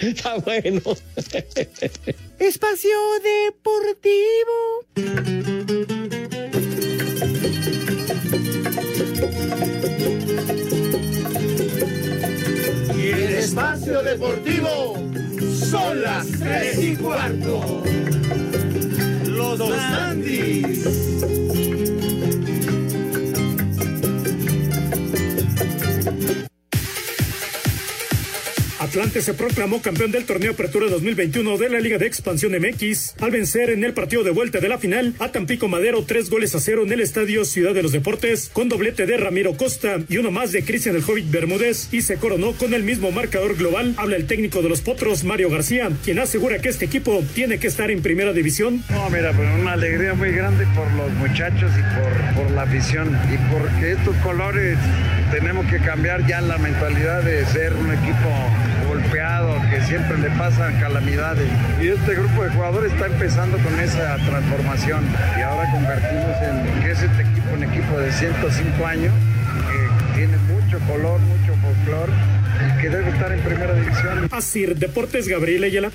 Está 0.00 0.36
bueno. 0.38 0.80
Espacio 2.38 2.98
Deportivo. 3.22 4.84
Y 12.96 13.10
el 13.10 13.34
espacio 13.34 14.02
deportivo 14.02 14.96
Son 15.54 16.02
las 16.02 16.26
tres 16.30 16.78
y 16.82 16.96
cuarto. 16.96 17.82
Los 19.26 19.60
Andis. 19.60 21.43
Atlante 28.94 29.22
se 29.22 29.34
proclamó 29.34 29.82
campeón 29.82 30.12
del 30.12 30.24
torneo 30.24 30.52
Apertura 30.52 30.86
2021 30.86 31.58
de 31.58 31.68
la 31.68 31.80
Liga 31.80 31.98
de 31.98 32.06
Expansión 32.06 32.52
MX 32.52 33.16
al 33.20 33.32
vencer 33.32 33.70
en 33.70 33.82
el 33.82 33.92
partido 33.92 34.22
de 34.22 34.30
vuelta 34.30 34.60
de 34.60 34.68
la 34.68 34.78
final 34.78 35.14
a 35.18 35.32
Tampico 35.32 35.66
Madero 35.66 36.04
tres 36.04 36.30
goles 36.30 36.54
a 36.54 36.60
cero 36.60 36.84
en 36.84 36.92
el 36.92 37.00
estadio 37.00 37.44
Ciudad 37.44 37.74
de 37.74 37.82
los 37.82 37.90
Deportes 37.90 38.50
con 38.52 38.68
doblete 38.68 39.04
de 39.06 39.16
Ramiro 39.16 39.56
Costa 39.56 39.96
y 40.08 40.18
uno 40.18 40.30
más 40.30 40.52
de 40.52 40.64
Cristian 40.64 40.94
el 40.94 41.02
Hobbit 41.02 41.28
Bermúdez 41.28 41.88
y 41.90 42.02
se 42.02 42.18
coronó 42.18 42.52
con 42.52 42.72
el 42.72 42.84
mismo 42.84 43.10
marcador 43.10 43.56
global. 43.56 43.94
Habla 43.96 44.14
el 44.14 44.28
técnico 44.28 44.62
de 44.62 44.68
los 44.68 44.80
Potros, 44.80 45.24
Mario 45.24 45.50
García, 45.50 45.90
quien 46.04 46.20
asegura 46.20 46.60
que 46.60 46.68
este 46.68 46.84
equipo 46.84 47.20
tiene 47.34 47.58
que 47.58 47.66
estar 47.66 47.90
en 47.90 48.00
primera 48.00 48.32
división. 48.32 48.84
No, 48.90 49.10
mira, 49.10 49.32
pues 49.32 49.48
una 49.60 49.72
alegría 49.72 50.14
muy 50.14 50.30
grande 50.30 50.68
por 50.76 50.88
los 50.92 51.10
muchachos 51.14 51.72
y 51.76 51.82
por, 51.98 52.44
por 52.44 52.50
la 52.52 52.62
afición 52.62 53.08
y 53.08 53.52
porque 53.52 53.90
estos 53.90 54.14
colores 54.18 54.78
tenemos 55.32 55.66
que 55.66 55.78
cambiar 55.78 56.24
ya 56.28 56.40
la 56.40 56.58
mentalidad 56.58 57.24
de 57.24 57.44
ser 57.46 57.72
un 57.72 57.92
equipo 57.92 58.30
golpeado, 58.94 59.60
que 59.70 59.80
siempre 59.82 60.18
le 60.18 60.30
pasan 60.30 60.78
calamidades. 60.78 61.48
Y 61.82 61.88
este 61.88 62.14
grupo 62.14 62.44
de 62.44 62.50
jugadores 62.50 62.92
está 62.92 63.06
empezando 63.06 63.58
con 63.58 63.78
esa 63.80 64.16
transformación 64.16 65.04
y 65.36 65.42
ahora 65.42 65.70
convertimos 65.72 66.36
en 66.42 66.82
que 66.82 66.90
es 66.92 67.02
este 67.02 67.22
equipo 67.22 67.54
un 67.54 67.64
equipo 67.64 67.98
de 67.98 68.12
105 68.12 68.86
años 68.86 69.12
que 69.70 70.18
tiene 70.18 70.36
mucho 70.38 70.78
color, 70.86 71.20
mucho 71.20 71.54
folclor 71.60 72.08
y 72.60 72.82
que 72.82 72.88
debe 72.88 73.10
estar 73.10 73.32
en 73.32 73.40
primera 73.40 73.74
división. 73.74 74.28
Así, 74.30 74.66
Deportes 74.66 75.28
Gabriel 75.28 75.64
Ayala. 75.64 75.90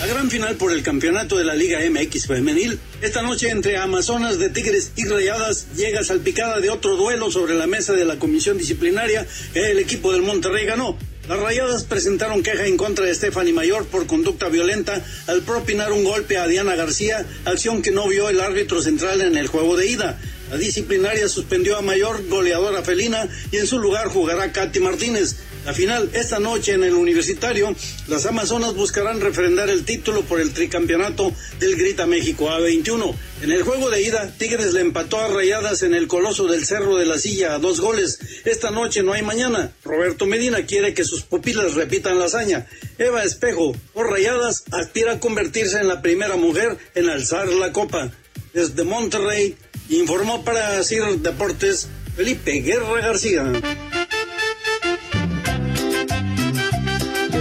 La 0.00 0.06
gran 0.06 0.30
final 0.30 0.56
por 0.56 0.72
el 0.72 0.82
campeonato 0.82 1.38
de 1.38 1.44
la 1.44 1.54
Liga 1.54 1.78
MX 1.88 2.26
femenil. 2.26 2.78
Esta 3.00 3.22
noche 3.22 3.48
entre 3.48 3.78
Amazonas 3.78 4.38
de 4.38 4.50
Tigres 4.50 4.92
y 4.96 5.06
Rayadas 5.06 5.68
llega 5.74 6.04
salpicada 6.04 6.60
de 6.60 6.68
otro 6.70 6.96
duelo 6.96 7.30
sobre 7.30 7.54
la 7.54 7.66
mesa 7.66 7.94
de 7.94 8.04
la 8.04 8.16
comisión 8.16 8.58
disciplinaria 8.58 9.26
el 9.54 9.78
equipo 9.78 10.12
del 10.12 10.22
Monterrey 10.22 10.66
ganó. 10.66 10.98
Las 11.28 11.40
rayadas 11.40 11.82
presentaron 11.82 12.44
queja 12.44 12.66
en 12.66 12.76
contra 12.76 13.04
de 13.04 13.12
Stephanie 13.12 13.52
Mayor 13.52 13.84
por 13.86 14.06
conducta 14.06 14.48
violenta 14.48 15.04
al 15.26 15.42
propinar 15.42 15.90
un 15.90 16.04
golpe 16.04 16.38
a 16.38 16.46
Diana 16.46 16.76
García, 16.76 17.26
acción 17.44 17.82
que 17.82 17.90
no 17.90 18.06
vio 18.06 18.28
el 18.28 18.40
árbitro 18.40 18.80
central 18.80 19.20
en 19.20 19.36
el 19.36 19.48
juego 19.48 19.76
de 19.76 19.88
ida. 19.88 20.20
La 20.50 20.56
disciplinaria 20.56 21.28
suspendió 21.28 21.76
a 21.76 21.82
Mayor, 21.82 22.28
goleadora 22.28 22.82
felina, 22.82 23.28
y 23.50 23.56
en 23.56 23.66
su 23.66 23.80
lugar 23.80 24.06
jugará 24.06 24.52
Katy 24.52 24.78
Martínez. 24.78 25.34
La 25.66 25.74
final 25.74 26.08
esta 26.12 26.38
noche 26.38 26.74
en 26.74 26.84
el 26.84 26.94
Universitario, 26.94 27.74
las 28.06 28.24
Amazonas 28.24 28.76
buscarán 28.76 29.20
refrendar 29.20 29.68
el 29.68 29.84
título 29.84 30.22
por 30.22 30.40
el 30.40 30.52
tricampeonato 30.52 31.32
del 31.58 31.74
Grita 31.74 32.06
México 32.06 32.48
A21. 32.48 33.12
En 33.42 33.50
el 33.50 33.64
juego 33.64 33.90
de 33.90 34.00
ida, 34.00 34.32
Tigres 34.38 34.74
le 34.74 34.80
empató 34.80 35.18
a 35.18 35.26
Rayadas 35.26 35.82
en 35.82 35.92
el 35.94 36.06
Coloso 36.06 36.46
del 36.46 36.64
Cerro 36.64 36.94
de 36.94 37.04
la 37.04 37.18
Silla 37.18 37.56
a 37.56 37.58
dos 37.58 37.80
goles. 37.80 38.20
Esta 38.44 38.70
noche 38.70 39.02
no 39.02 39.12
hay 39.12 39.22
mañana. 39.22 39.72
Roberto 39.82 40.24
Medina 40.24 40.64
quiere 40.66 40.94
que 40.94 41.02
sus 41.02 41.24
pupilas 41.24 41.74
repitan 41.74 42.20
la 42.20 42.26
hazaña. 42.26 42.68
Eva 42.96 43.24
Espejo, 43.24 43.74
por 43.92 44.08
Rayadas, 44.08 44.62
aspira 44.70 45.14
a 45.14 45.20
convertirse 45.20 45.80
en 45.80 45.88
la 45.88 46.00
primera 46.00 46.36
mujer 46.36 46.78
en 46.94 47.10
alzar 47.10 47.48
la 47.48 47.72
copa. 47.72 48.12
Desde 48.54 48.84
Monterrey, 48.84 49.56
informó 49.88 50.44
para 50.44 50.80
CIR 50.84 51.18
Deportes 51.18 51.88
Felipe 52.14 52.52
Guerra 52.52 53.00
García. 53.00 53.52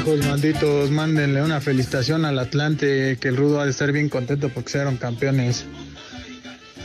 Hijos 0.06 0.24
malditos, 0.28 0.92
mándenle 0.92 1.42
una 1.42 1.60
felicitación 1.60 2.26
al 2.26 2.38
Atlante, 2.38 3.18
que 3.20 3.28
el 3.28 3.36
Rudo 3.36 3.60
ha 3.60 3.66
de 3.66 3.72
estar 3.72 3.92
bien 3.92 4.08
contento 4.08 4.50
porque 4.50 4.70
fueron 4.70 4.98
campeones. 4.98 5.66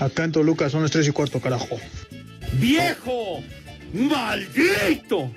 Acá 0.01 0.25
en 0.25 0.33
Toluca 0.33 0.71
son 0.71 0.81
las 0.81 0.91
tres 0.91 1.07
y 1.07 1.11
cuarto, 1.11 1.39
carajo. 1.39 1.79
¡Viejo! 2.59 3.43
¡Maldito! 3.93 5.31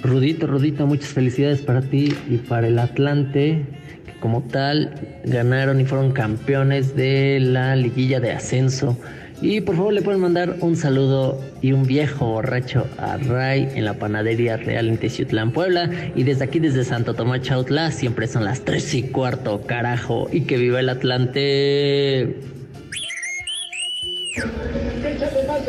Rudito, 0.00 0.46
Rudito, 0.46 0.86
muchas 0.86 1.08
felicidades 1.08 1.60
para 1.60 1.82
ti 1.82 2.16
y 2.30 2.36
para 2.36 2.68
el 2.68 2.78
Atlante, 2.78 3.66
que 4.06 4.20
como 4.20 4.44
tal 4.44 4.94
ganaron 5.24 5.80
y 5.80 5.86
fueron 5.86 6.12
campeones 6.12 6.94
de 6.94 7.40
la 7.40 7.74
liguilla 7.74 8.20
de 8.20 8.30
ascenso. 8.30 8.96
Y 9.44 9.60
por 9.60 9.76
favor 9.76 9.92
le 9.92 10.00
pueden 10.00 10.22
mandar 10.22 10.56
un 10.60 10.74
saludo 10.74 11.38
y 11.60 11.72
un 11.72 11.82
viejo 11.82 12.24
borracho 12.24 12.86
a 12.96 13.18
Ray 13.18 13.68
en 13.74 13.84
la 13.84 13.92
panadería 13.92 14.56
real 14.56 14.88
en 14.88 14.96
Teciutlán, 14.96 15.52
Puebla. 15.52 15.90
Y 16.16 16.22
desde 16.22 16.44
aquí, 16.44 16.60
desde 16.60 16.82
Santo 16.82 17.12
Tomás 17.12 17.42
Chautla, 17.42 17.90
siempre 17.90 18.26
son 18.26 18.46
las 18.46 18.62
tres 18.62 18.94
y 18.94 19.02
cuarto, 19.02 19.60
carajo. 19.66 20.28
Y 20.32 20.44
que 20.44 20.56
viva 20.56 20.80
el 20.80 20.88
Atlante. 20.88 22.36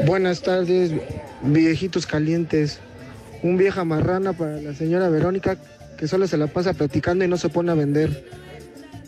Buenas 0.08 0.42
tardes, 0.42 0.94
viejitos 1.44 2.08
calientes. 2.08 2.80
Un 3.44 3.58
vieja 3.58 3.84
marrana 3.84 4.32
para 4.32 4.56
la 4.62 4.74
señora 4.74 5.10
Verónica 5.10 5.58
que 5.98 6.08
solo 6.08 6.28
se 6.28 6.38
la 6.38 6.48
pasa 6.48 6.72
platicando 6.72 7.26
y 7.26 7.28
no 7.28 7.36
se 7.36 7.50
pone 7.50 7.74
a 7.74 7.76
vender. 7.76 8.24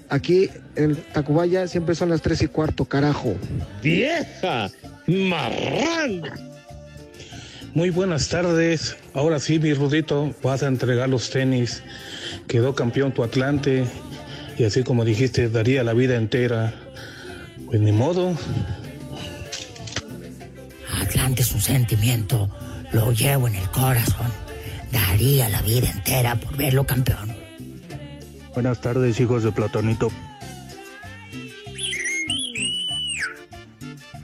Aquí 0.09 0.49
en 0.75 0.95
Tacubaya 0.95 1.67
siempre 1.67 1.95
son 1.95 2.09
las 2.09 2.21
tres 2.21 2.41
y 2.41 2.47
cuarto, 2.47 2.85
carajo. 2.85 3.35
¡Vieja! 3.83 4.69
¡Marrán! 5.05 6.23
Muy 7.73 7.89
buenas 7.89 8.29
tardes. 8.29 8.97
Ahora 9.13 9.39
sí, 9.39 9.59
mi 9.59 9.73
Rudito, 9.73 10.33
vas 10.41 10.63
a 10.63 10.67
entregar 10.67 11.09
los 11.09 11.29
tenis. 11.29 11.83
Quedó 12.47 12.73
campeón 12.73 13.11
tu 13.11 13.23
Atlante. 13.23 13.85
Y 14.57 14.63
así 14.63 14.83
como 14.83 15.05
dijiste, 15.05 15.49
daría 15.49 15.83
la 15.83 15.93
vida 15.93 16.15
entera. 16.15 16.73
Pues 17.67 17.79
ni 17.79 17.91
modo. 17.91 18.35
Atlante 20.99 21.43
es 21.43 21.51
un 21.51 21.61
sentimiento, 21.61 22.49
lo 22.91 23.11
llevo 23.11 23.47
en 23.47 23.55
el 23.55 23.69
corazón. 23.69 24.31
Daría 24.91 25.47
la 25.49 25.61
vida 25.61 25.91
entera 25.91 26.35
por 26.35 26.57
verlo 26.57 26.85
campeón. 26.85 27.36
Buenas 28.57 28.81
tardes, 28.81 29.19
hijos 29.19 29.43
de 29.43 29.51
Platonito. 29.51 30.11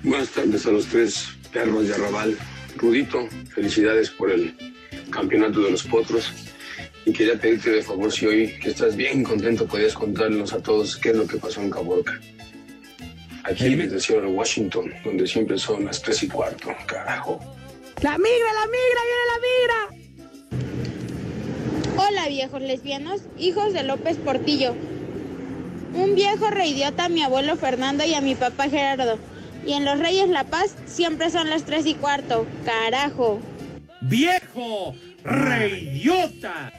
Buenas 0.01 0.29
tardes 0.29 0.65
a 0.65 0.71
los 0.71 0.87
tres 0.87 1.27
perros 1.51 1.87
de 1.87 1.93
Arrabal. 1.93 2.35
Rudito, 2.75 3.29
felicidades 3.53 4.09
por 4.09 4.31
el 4.31 4.55
campeonato 5.11 5.59
de 5.59 5.69
los 5.69 5.83
potros. 5.83 6.33
Y 7.05 7.13
quería 7.13 7.39
pedirte 7.39 7.69
de 7.69 7.83
favor 7.83 8.11
si 8.11 8.25
hoy 8.25 8.57
que 8.59 8.71
estás 8.71 8.95
bien 8.95 9.23
contento 9.23 9.67
podías 9.67 9.93
contarnos 9.93 10.51
a 10.51 10.63
todos 10.63 10.97
qué 10.97 11.11
es 11.11 11.15
lo 11.15 11.27
que 11.27 11.37
pasó 11.37 11.61
en 11.61 11.69
Caborca. 11.69 12.19
Aquí 13.43 13.75
desde 13.75 13.99
Seattle, 13.99 14.31
Washington, 14.31 14.91
donde 15.03 15.27
siempre 15.27 15.59
son 15.59 15.85
las 15.85 16.01
tres 16.01 16.23
y 16.23 16.27
cuarto, 16.27 16.69
carajo. 16.87 17.39
La 18.01 18.17
migra, 18.17 18.53
la 18.53 18.65
migra, 18.65 19.01
viene 19.05 19.25
la 19.27 19.87
migra. 19.93 20.02
Hola 22.05 22.27
viejos 22.27 22.61
lesbianos, 22.61 23.21
hijos 23.37 23.71
de 23.71 23.83
López 23.83 24.17
Portillo. 24.17 24.75
Un 25.93 26.15
viejo 26.15 26.49
reidiota 26.49 27.05
a 27.05 27.09
mi 27.09 27.23
abuelo 27.23 27.55
Fernando 27.55 28.03
y 28.03 28.13
a 28.13 28.19
mi 28.19 28.35
papá 28.35 28.67
Gerardo. 28.67 29.17
Y 29.65 29.71
en 29.71 29.85
los 29.85 29.99
Reyes 29.99 30.27
La 30.27 30.43
Paz 30.43 30.75
siempre 30.85 31.29
son 31.29 31.49
las 31.49 31.63
tres 31.63 31.85
y 31.85 31.93
cuarto. 31.93 32.45
Carajo. 32.65 33.39
¡Viejo! 34.01 34.95
¡Reidiota! 35.23 36.73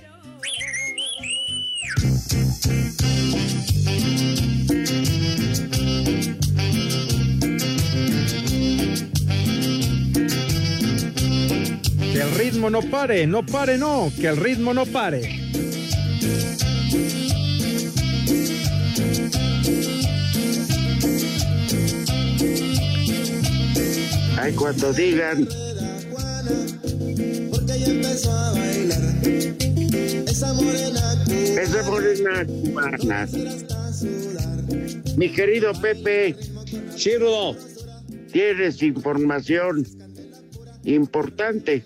Ritmo 12.45 12.69
no 12.69 12.83
pare, 12.83 13.27
no 13.27 13.43
pare, 13.43 13.79
no, 13.79 14.13
que 14.21 14.27
el 14.27 14.37
ritmo 14.37 14.75
no 14.75 14.85
pare. 14.85 15.23
Ay, 24.39 24.53
cuando 24.53 24.93
digan. 24.93 25.49
Porque 27.51 27.73
ella 27.73 27.87
empezó 27.87 28.31
a 28.31 28.53
bailar. 28.53 29.01
Esa 30.29 30.53
morena 30.53 31.17
cubana. 31.25 31.63
Esa 31.63 31.83
morena 31.85 32.45
cubana. 32.45 33.29
Mi 35.17 35.31
querido 35.31 35.73
Pepe. 35.81 36.37
Sí, 36.95 37.17
Rudo. 37.17 37.57
Tienes 38.31 38.83
información 38.83 39.87
importante. 40.85 41.83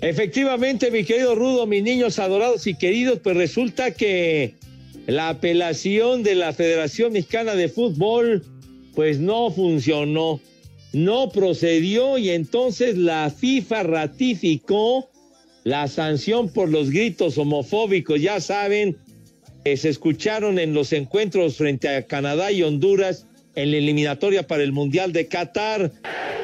Efectivamente, 0.00 0.90
mi 0.92 1.04
querido 1.04 1.34
Rudo, 1.34 1.66
mis 1.66 1.82
niños 1.82 2.18
adorados 2.18 2.66
y 2.66 2.74
queridos, 2.74 3.18
pues 3.22 3.36
resulta 3.36 3.90
que 3.90 4.54
la 5.06 5.30
apelación 5.30 6.22
de 6.22 6.36
la 6.36 6.52
Federación 6.52 7.12
Mexicana 7.12 7.54
de 7.54 7.68
Fútbol 7.68 8.44
pues 8.94 9.18
no 9.18 9.50
funcionó, 9.50 10.40
no 10.92 11.30
procedió 11.30 12.16
y 12.18 12.30
entonces 12.30 12.96
la 12.96 13.30
FIFA 13.30 13.82
ratificó 13.84 15.08
la 15.64 15.88
sanción 15.88 16.48
por 16.48 16.68
los 16.68 16.90
gritos 16.90 17.36
homofóbicos. 17.36 18.20
Ya 18.20 18.40
saben 18.40 18.96
que 19.64 19.76
se 19.76 19.88
escucharon 19.88 20.58
en 20.60 20.74
los 20.74 20.92
encuentros 20.92 21.56
frente 21.56 21.88
a 21.88 22.06
Canadá 22.06 22.52
y 22.52 22.62
Honduras 22.62 23.26
en 23.56 23.72
la 23.72 23.78
eliminatoria 23.78 24.46
para 24.46 24.62
el 24.62 24.72
Mundial 24.72 25.12
de 25.12 25.26
Qatar. 25.26 25.90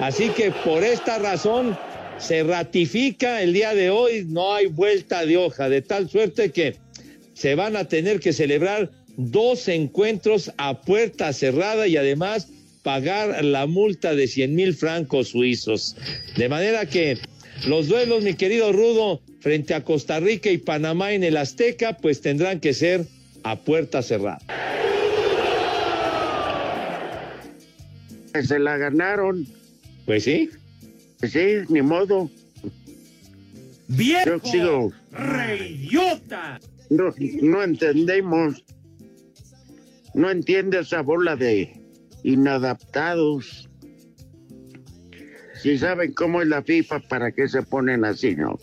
Así 0.00 0.30
que 0.30 0.50
por 0.50 0.82
esta 0.82 1.18
razón 1.18 1.78
se 2.18 2.42
ratifica 2.42 3.42
el 3.42 3.52
día 3.52 3.74
de 3.74 3.90
hoy, 3.90 4.24
no 4.26 4.54
hay 4.54 4.66
vuelta 4.66 5.26
de 5.26 5.36
hoja, 5.36 5.68
de 5.68 5.82
tal 5.82 6.08
suerte 6.08 6.50
que 6.52 6.76
se 7.34 7.54
van 7.54 7.76
a 7.76 7.88
tener 7.88 8.20
que 8.20 8.32
celebrar 8.32 8.90
dos 9.16 9.68
encuentros 9.68 10.52
a 10.56 10.80
puerta 10.82 11.32
cerrada 11.32 11.86
y 11.86 11.96
además 11.96 12.48
pagar 12.82 13.44
la 13.44 13.66
multa 13.66 14.14
de 14.14 14.26
100 14.26 14.54
mil 14.54 14.74
francos 14.74 15.28
suizos. 15.28 15.96
De 16.36 16.48
manera 16.48 16.86
que 16.86 17.18
los 17.66 17.88
duelos, 17.88 18.22
mi 18.22 18.34
querido 18.34 18.72
Rudo, 18.72 19.20
frente 19.40 19.74
a 19.74 19.84
Costa 19.84 20.20
Rica 20.20 20.50
y 20.50 20.58
Panamá 20.58 21.12
en 21.12 21.24
el 21.24 21.36
Azteca, 21.36 21.96
pues 21.96 22.20
tendrán 22.20 22.60
que 22.60 22.74
ser 22.74 23.06
a 23.42 23.60
puerta 23.60 24.02
cerrada. 24.02 24.38
Se 28.42 28.58
la 28.58 28.76
ganaron. 28.76 29.46
Pues 30.04 30.24
sí. 30.24 30.50
Pues 31.24 31.32
sí, 31.32 31.72
ni 31.72 31.80
modo. 31.80 32.30
¡Viejo! 33.88 34.40
Sigo. 34.44 34.92
¡Reyota! 35.10 36.60
No, 36.90 37.14
no 37.40 37.62
entendemos. 37.62 38.62
No 40.12 40.30
entiende 40.30 40.80
esa 40.80 41.00
bola 41.00 41.34
de 41.34 41.80
inadaptados. 42.24 43.70
Si 45.62 45.78
saben 45.78 46.12
cómo 46.12 46.42
es 46.42 46.48
la 46.48 46.62
FIFA, 46.62 47.00
¿para 47.08 47.32
qué 47.32 47.48
se 47.48 47.62
ponen 47.62 48.04
así, 48.04 48.36
no? 48.36 48.58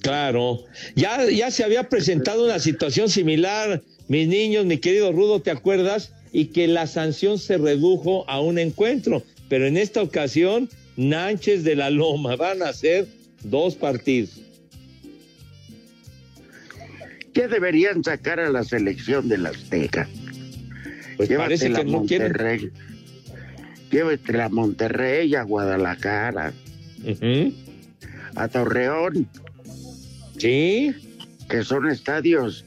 Claro. 0.00 0.60
Ya, 0.94 1.22
ya 1.28 1.50
se 1.50 1.64
había 1.64 1.90
presentado 1.90 2.46
una 2.46 2.60
situación 2.60 3.10
similar, 3.10 3.82
mis 4.08 4.26
niños, 4.26 4.64
mi 4.64 4.78
querido 4.78 5.12
Rudo, 5.12 5.42
¿te 5.42 5.50
acuerdas? 5.50 6.14
Y 6.32 6.46
que 6.46 6.66
la 6.66 6.86
sanción 6.86 7.38
se 7.38 7.58
redujo 7.58 8.24
a 8.26 8.40
un 8.40 8.58
encuentro. 8.58 9.22
Pero 9.50 9.66
en 9.66 9.76
esta 9.76 10.00
ocasión, 10.00 10.70
Nánchez 10.96 11.64
de 11.64 11.76
la 11.76 11.90
Loma 11.90 12.36
van 12.36 12.62
a 12.62 12.72
ser 12.72 13.06
dos 13.42 13.74
partidos. 13.74 14.40
¿Qué 17.32 17.48
deberían 17.48 18.02
sacar 18.02 18.40
a 18.40 18.50
la 18.50 18.64
selección 18.64 19.28
del 19.28 19.46
Azteca? 19.46 20.08
Pues 21.16 21.28
parece 21.28 21.70
que 21.72 21.84
no 21.84 22.04
quieren. 22.04 22.28
Monterrey. 22.28 22.70
Llévate 23.90 24.40
a 24.40 24.48
Monterrey, 24.48 25.34
a 25.34 25.42
Guadalajara, 25.42 26.52
a 28.34 28.48
Torreón, 28.48 29.28
Sí, 30.38 30.94
que 31.48 31.64
son 31.64 31.88
estadios 31.88 32.64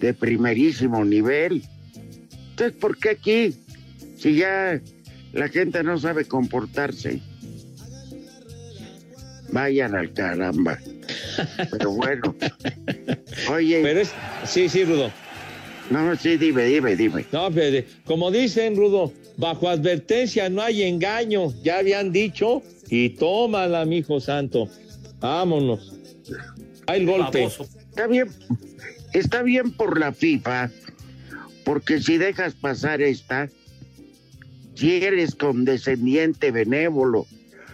de 0.00 0.12
primerísimo 0.12 1.04
nivel. 1.04 1.62
Entonces, 2.50 2.76
¿por 2.78 2.98
qué 2.98 3.10
aquí? 3.10 3.54
Si 4.16 4.34
ya 4.36 4.80
la 5.32 5.48
gente 5.48 5.82
no 5.82 5.98
sabe 5.98 6.26
comportarse. 6.26 7.20
Vayan 9.50 9.94
al 9.94 10.12
caramba. 10.12 10.78
Pero 11.70 11.90
bueno. 11.92 12.34
Oye. 13.50 13.80
pero 13.82 14.00
es. 14.00 14.12
Sí, 14.44 14.68
sí, 14.68 14.84
Rudo. 14.84 15.10
No, 15.90 16.16
sí, 16.16 16.36
dime, 16.36 16.64
dime, 16.64 16.96
dime. 16.96 17.24
No, 17.32 17.50
pero, 17.50 17.86
como 18.04 18.30
dicen, 18.30 18.76
Rudo, 18.76 19.12
bajo 19.36 19.68
advertencia 19.68 20.48
no 20.48 20.62
hay 20.62 20.82
engaño, 20.82 21.52
ya 21.62 21.78
habían 21.78 22.10
dicho, 22.10 22.62
y 22.88 23.10
tómala, 23.10 23.84
mijo 23.84 24.20
santo. 24.20 24.68
Vámonos. 25.20 25.94
Hay 26.88 27.00
el 27.00 27.06
golpe. 27.06 27.44
Está 27.44 28.06
bien, 28.08 28.28
está 29.12 29.42
bien 29.42 29.70
por 29.72 29.98
la 29.98 30.12
FIFA, 30.12 30.70
porque 31.64 32.00
si 32.00 32.18
dejas 32.18 32.54
pasar 32.54 33.00
esta, 33.00 33.48
si 34.74 34.92
eres 35.02 35.34
condescendiente, 35.34 36.50
benévolo, 36.50 37.26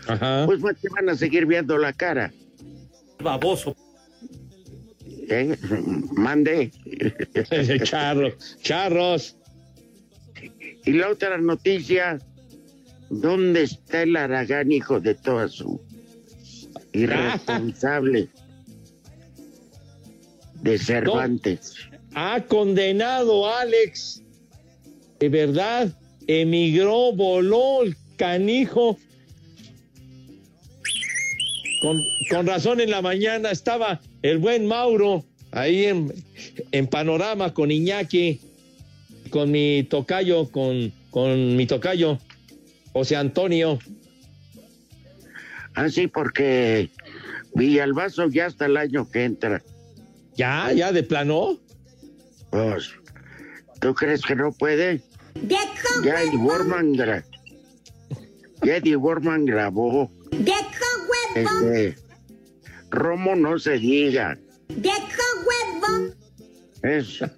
pues 0.07 0.81
te 0.81 0.89
van 0.89 1.09
a 1.09 1.17
seguir 1.17 1.47
viendo 1.47 1.79
la 1.79 1.93
cara. 1.93 2.33
Baboso. 3.23 3.77
¿Eh? 5.29 5.57
Mande. 6.13 6.71
Charros, 7.85 8.59
charros. 8.63 9.37
Y 10.85 10.93
la 10.93 11.11
otra 11.11 11.39
noticia, 11.39 12.19
¿dónde 13.09 13.63
está 13.63 14.03
el 14.03 14.17
Aragán, 14.17 14.73
hijo 14.73 14.99
de 14.99 15.15
toda 15.15 15.49
su 15.49 15.81
irresponsable 16.93 18.29
de 20.63 20.79
Cervantes? 20.79 21.77
Ha 22.15 22.41
condenado 22.43 23.49
Alex. 23.49 24.23
De 25.21 25.29
verdad, 25.29 25.89
emigró, 26.27 27.13
voló 27.13 27.85
el 27.85 27.97
canijo. 28.17 28.99
Con, 31.83 32.03
con 32.31 32.47
razón 32.47 32.81
en 32.81 32.91
la 32.91 33.03
mañana 33.03 33.51
estaba 33.51 34.01
el 34.23 34.39
buen 34.39 34.67
Mauro 34.67 35.25
ahí 35.51 35.85
en, 35.87 36.13
en 36.71 36.87
panorama 36.87 37.53
con 37.53 37.71
Iñaki, 37.71 38.41
con 39.31 39.51
mi 39.51 39.83
tocayo, 39.91 40.49
con, 40.51 40.93
con 41.11 41.57
mi 41.57 41.67
tocayo, 41.67 42.19
José 42.93 43.17
Antonio. 43.17 43.79
Así 45.75 46.07
porque 46.07 46.91
Villalbazo 47.55 48.29
ya 48.29 48.47
hasta 48.47 48.67
el 48.67 48.77
año 48.77 49.11
que 49.11 49.25
entra. 49.25 49.63
¿Ya? 50.37 50.73
¿Ya 50.73 50.93
de 50.93 51.03
plano? 51.03 51.59
Pues, 52.51 52.91
¿tú 53.81 53.93
crees 53.95 54.23
que 54.23 54.37
no 54.37 54.53
puede? 54.53 55.03
Ya 56.05 56.21
Eddie 56.23 56.37
Warman, 56.39 56.93
gra- 56.95 57.25
ya 58.63 58.77
Eddie 58.77 58.97
Warman 58.97 59.47
grabó. 59.47 60.11
Este, 61.35 61.97
Romo 62.91 63.35
no 63.35 63.59
se 63.59 63.79
diga. 63.79 64.39
Es, 66.83 67.21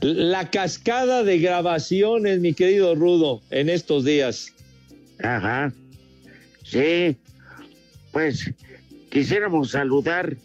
La 0.00 0.50
cascada 0.50 1.22
de 1.22 1.38
grabaciones, 1.38 2.40
mi 2.40 2.54
querido 2.54 2.94
Rudo, 2.94 3.42
en 3.50 3.68
estos 3.68 4.04
días. 4.04 4.54
Ajá. 5.22 5.72
Sí. 6.64 7.16
Pues 8.12 8.52
quisiéramos 9.10 9.72
saludar 9.72 10.36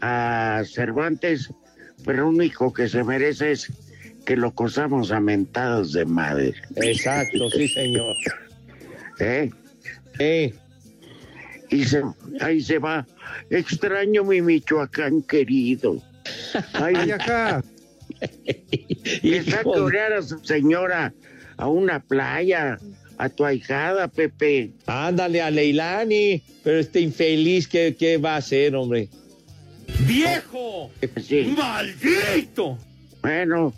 a 0.00 0.62
Cervantes, 0.66 1.52
pero 2.04 2.22
lo 2.22 2.28
único 2.28 2.72
que 2.72 2.88
se 2.88 3.04
merece 3.04 3.52
es 3.52 3.72
que 4.24 4.36
lo 4.36 4.54
cosamos 4.54 5.10
a 5.10 5.20
mentadas 5.20 5.92
de 5.92 6.04
madre. 6.04 6.54
Exacto, 6.76 7.50
sí, 7.50 7.68
señor. 7.68 8.14
¿Eh? 9.20 9.50
Sí. 10.18 10.54
Y 11.70 11.84
se, 11.84 12.02
ahí 12.40 12.60
se 12.60 12.78
va. 12.78 13.06
Extraño 13.50 14.24
mi 14.24 14.40
Michoacán 14.40 15.22
querido. 15.22 16.02
Ay, 16.72 17.10
acá. 17.10 17.62
Está 19.22 19.62
que 19.62 19.68
orear 19.68 20.14
a 20.14 20.22
su 20.22 20.38
señora 20.44 21.12
a 21.56 21.68
una 21.68 22.00
playa, 22.00 22.78
a 23.18 23.28
tu 23.28 23.44
ahijada, 23.44 24.08
Pepe. 24.08 24.70
Ándale 24.86 25.42
a 25.42 25.50
Leilani, 25.50 26.42
pero 26.62 26.78
este 26.78 27.00
infeliz, 27.00 27.68
¿qué, 27.68 27.94
qué 27.98 28.16
va 28.16 28.34
a 28.34 28.38
hacer, 28.38 28.74
hombre? 28.74 29.08
¡Viejo! 30.06 30.90
Sí. 31.22 31.54
¡Maldito! 31.56 32.78
Bueno, 33.22 33.74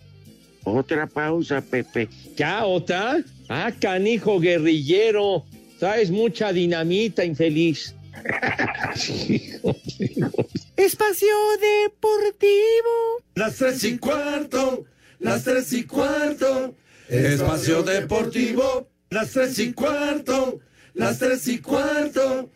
otra 0.65 1.07
pausa, 1.07 1.61
Pepe. 1.61 2.09
¿Ya 2.37 2.65
otra? 2.65 3.19
Ah, 3.49 3.73
canijo 3.79 4.39
guerrillero. 4.39 5.45
Traes 5.81 6.11
mucha 6.11 6.53
dinamita, 6.53 7.25
infeliz. 7.25 7.95
Espacio 10.77 11.35
Deportivo. 11.59 13.23
Las 13.35 13.57
tres 13.57 13.83
y 13.85 13.97
cuarto, 13.97 14.85
las 15.21 15.45
tres 15.45 15.73
y 15.73 15.85
cuarto. 15.85 16.75
Espacio 17.09 17.83
Deportivo, 17.83 18.91
las 19.09 19.31
tres 19.31 19.59
y 19.59 19.73
cuarto, 19.73 20.61
las 20.93 21.19
tres 21.19 21.49
y 21.49 21.61
cuarto. 21.61 22.51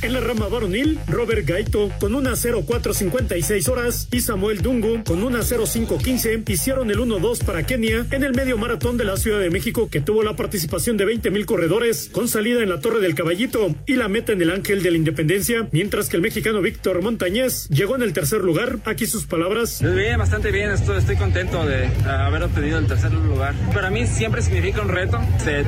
En 0.00 0.12
la 0.12 0.20
rama 0.20 0.46
varonil, 0.46 0.96
Robert 1.08 1.44
Gaito 1.44 1.90
con 1.98 2.14
una 2.14 2.34
0456 2.34 3.68
horas 3.68 4.06
y 4.12 4.20
Samuel 4.20 4.62
Dungu 4.62 5.02
con 5.02 5.24
una 5.24 5.40
0515 5.42 6.44
hicieron 6.46 6.90
el 6.92 6.98
1-2 6.98 7.44
para 7.44 7.64
Kenia 7.64 8.06
en 8.12 8.22
el 8.22 8.32
medio 8.32 8.56
maratón 8.58 8.96
de 8.96 9.04
la 9.04 9.16
Ciudad 9.16 9.40
de 9.40 9.50
México 9.50 9.88
que 9.90 10.00
tuvo 10.00 10.22
la 10.22 10.36
participación 10.36 10.96
de 10.96 11.04
20 11.04 11.32
mil 11.32 11.46
corredores 11.46 12.10
con 12.12 12.28
salida 12.28 12.62
en 12.62 12.68
la 12.68 12.78
Torre 12.78 13.00
del 13.00 13.16
Caballito 13.16 13.74
y 13.86 13.94
la 13.94 14.06
meta 14.06 14.32
en 14.32 14.40
el 14.40 14.52
Ángel 14.52 14.84
de 14.84 14.92
la 14.92 14.98
Independencia, 14.98 15.66
mientras 15.72 16.08
que 16.08 16.16
el 16.16 16.22
mexicano 16.22 16.62
Víctor 16.62 17.02
Montañez 17.02 17.68
llegó 17.68 17.96
en 17.96 18.02
el 18.02 18.12
tercer 18.12 18.42
lugar. 18.42 18.78
Aquí 18.84 19.06
sus 19.06 19.26
palabras. 19.26 19.82
Bien, 19.82 20.16
bastante 20.16 20.52
bien, 20.52 20.70
estoy, 20.70 20.98
estoy 20.98 21.16
contento 21.16 21.66
de 21.66 21.88
haber 22.06 22.44
obtenido 22.44 22.78
el 22.78 22.86
tercer 22.86 23.12
lugar. 23.12 23.54
Para 23.74 23.90
mí 23.90 24.06
siempre 24.06 24.42
significa 24.42 24.80
un 24.80 24.90
reto, 24.90 25.18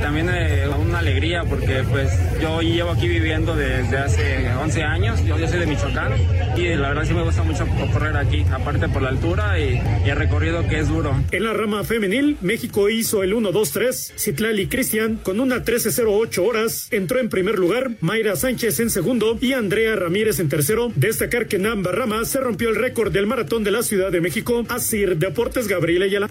también 0.01 0.31
eh, 0.33 0.69
una 0.69 1.01
alegría 1.01 1.43
porque 1.45 1.83
pues 1.91 2.11
yo 2.41 2.61
llevo 2.63 2.91
aquí 2.91 3.09
viviendo 3.09 3.57
desde 3.57 3.99
hace 3.99 4.20
hace 4.21 4.55
11 4.55 4.83
años. 4.83 5.25
Yo, 5.25 5.39
yo 5.39 5.49
soy 5.49 5.59
de 5.61 5.67
Michoacán 5.67 6.13
y 6.57 6.69
la 6.75 6.89
verdad 6.89 7.05
sí 7.05 7.15
me 7.15 7.23
gusta 7.23 7.43
mucho 7.43 7.67
correr 7.93 8.17
aquí, 8.17 8.45
aparte 8.51 8.89
por 8.89 9.03
la 9.03 9.09
altura 9.09 9.59
y, 9.59 9.81
y 10.05 10.11
el 10.11 10.17
recorrido 10.17 10.67
que 10.69 10.79
es 10.79 10.89
duro. 10.89 11.15
En 11.31 11.45
la 11.45 11.53
rama 11.53 11.85
femenil, 11.85 12.37
México 12.41 12.89
hizo 12.89 13.23
el 13.23 13.35
1-2-3. 13.35 14.13
Citlali 14.17 14.67
Cristian 14.67 15.17
con 15.17 15.41
una 15.41 15.65
13-08 15.65 16.39
horas 16.39 16.89
entró 16.91 17.19
en 17.19 17.29
primer 17.29 17.59
lugar, 17.59 17.91
Mayra 18.01 18.37
Sánchez 18.37 18.81
en 18.81 18.91
segundo 18.91 19.39
y 19.41 19.53
Andrea 19.53 19.97
Ramírez 19.97 20.41
en 20.41 20.49
tercero. 20.49 20.93
Destacar 20.95 21.47
que 21.47 21.57
en 21.57 21.67
ambas 21.67 21.95
ramas 21.95 22.29
se 22.29 22.41
rompió 22.41 22.69
el 22.69 22.77
récord 22.77 23.13
del 23.13 23.27
maratón 23.27 23.65
de 23.65 23.71
la 23.71 23.83
Ciudad 23.83 24.13
de 24.13 24.21
México. 24.21 24.65
Asir 24.69 25.17
Deportes 25.17 25.69
Gabriel 25.69 26.03
Ayala. 26.03 26.29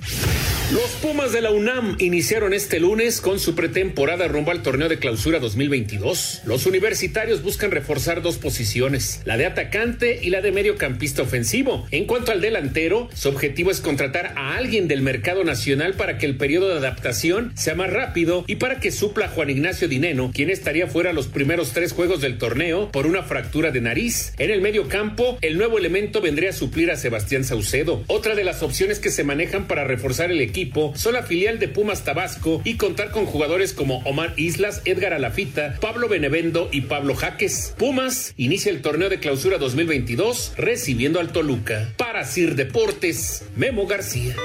Los 0.72 0.92
Pumas 1.02 1.32
de 1.32 1.42
la 1.42 1.50
UNAM 1.50 1.96
iniciaron 1.98 2.54
este 2.54 2.80
lunes 2.80 3.22
con 3.22 3.40
su 3.40 3.56
pretemporada 3.56 4.28
rumbo 4.28 4.52
al 4.52 4.62
torneo 4.62 4.88
de 4.88 5.00
clausura 5.00 5.40
2022. 5.40 6.42
Los 6.46 6.68
universitarios 6.68 7.42
buscan 7.42 7.72
reforzar 7.80 8.22
dos 8.22 8.38
posiciones, 8.38 9.22
la 9.24 9.38
de 9.38 9.46
atacante 9.46 10.20
y 10.22 10.32
la 10.32 10.42
de 10.42 10.52
mediocampista 10.52 11.22
ofensivo. 11.22 11.88
En 11.92 12.06
cuanto 12.06 12.34
al 12.34 12.42
delantero, 12.42 13.08
su 13.14 13.30
objetivo 13.30 13.72
es 13.72 13.80
contratar 13.80 14.34
a 14.36 14.58
alguien 14.58 14.90
del 14.90 15.02
mercado 15.02 15.46
nacional 15.46 15.94
para 15.94 16.18
que 16.18 16.26
el 16.26 16.36
periodo 16.36 16.68
de 16.68 16.78
adaptación 16.78 17.54
sea 17.56 17.76
más 17.76 17.90
rápido 17.90 18.44
y 18.48 18.58
para 18.58 18.82
que 18.82 18.92
supla 18.92 19.28
a 19.28 19.30
Juan 19.30 19.50
Ignacio 19.50 19.88
Dineno, 19.88 20.32
quien 20.34 20.50
estaría 20.50 20.88
fuera 20.88 21.14
los 21.14 21.28
primeros 21.28 21.72
tres 21.72 21.94
juegos 21.94 22.20
del 22.20 22.38
torneo 22.38 22.92
por 22.92 23.08
una 23.08 23.24
fractura 23.24 23.72
de 23.72 23.80
nariz. 23.80 24.34
En 24.38 24.52
el 24.52 24.60
medio 24.60 24.90
campo, 24.90 25.38
el 25.42 25.58
nuevo 25.58 25.78
elemento 25.78 26.20
vendría 26.20 26.50
a 26.50 26.54
suplir 26.54 26.92
a 26.92 26.98
Sebastián 26.98 27.46
Saucedo. 27.46 28.04
Otra 28.08 28.36
de 28.36 28.44
las 28.44 28.62
opciones 28.62 29.00
que 29.00 29.10
se 29.10 29.24
manejan 29.24 29.68
para 29.68 29.86
reforzar 29.86 30.32
el 30.32 30.42
equipo 30.42 30.92
son 30.98 31.14
la 31.14 31.24
filial 31.24 31.60
de 31.60 31.70
Pumas 31.70 32.04
Tabasco 32.04 32.62
y 32.66 32.76
contar 32.76 33.12
con 33.12 33.26
jugadores 33.26 33.72
como 33.72 34.00
Omar 34.00 34.34
Islas, 34.36 34.82
Edgar 34.84 35.14
Alafita, 35.14 35.78
Pablo 35.80 36.10
Benevendo 36.10 36.68
y 36.74 36.82
Pablo 36.82 37.16
Jaques. 37.16 37.69
Pumas 37.78 38.34
inicia 38.38 38.72
el 38.72 38.82
torneo 38.82 39.10
de 39.10 39.20
clausura 39.20 39.58
2022 39.58 40.54
recibiendo 40.58 41.20
al 41.20 41.32
Toluca. 41.32 41.94
Para 41.98 42.26
Sir 42.26 42.56
Deportes, 42.56 43.46
Memo 43.56 43.88
García. 43.88 44.36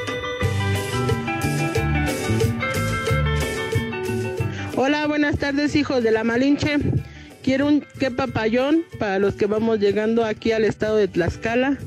Hola, 4.77 5.07
buenas 5.07 5.39
tardes, 5.39 5.77
hijos 5.77 6.03
de 6.03 6.11
la 6.11 6.25
Malinche. 6.25 6.79
Quiero 7.43 7.67
un 7.67 7.85
que 7.99 8.11
papayón 8.11 8.85
para 8.99 9.19
los 9.19 9.35
que 9.35 9.47
vamos 9.47 9.79
llegando 9.79 10.25
aquí 10.25 10.53
al 10.53 10.65
estado 10.65 10.97
de 10.97 11.09
Tlaxcala. 11.09 11.79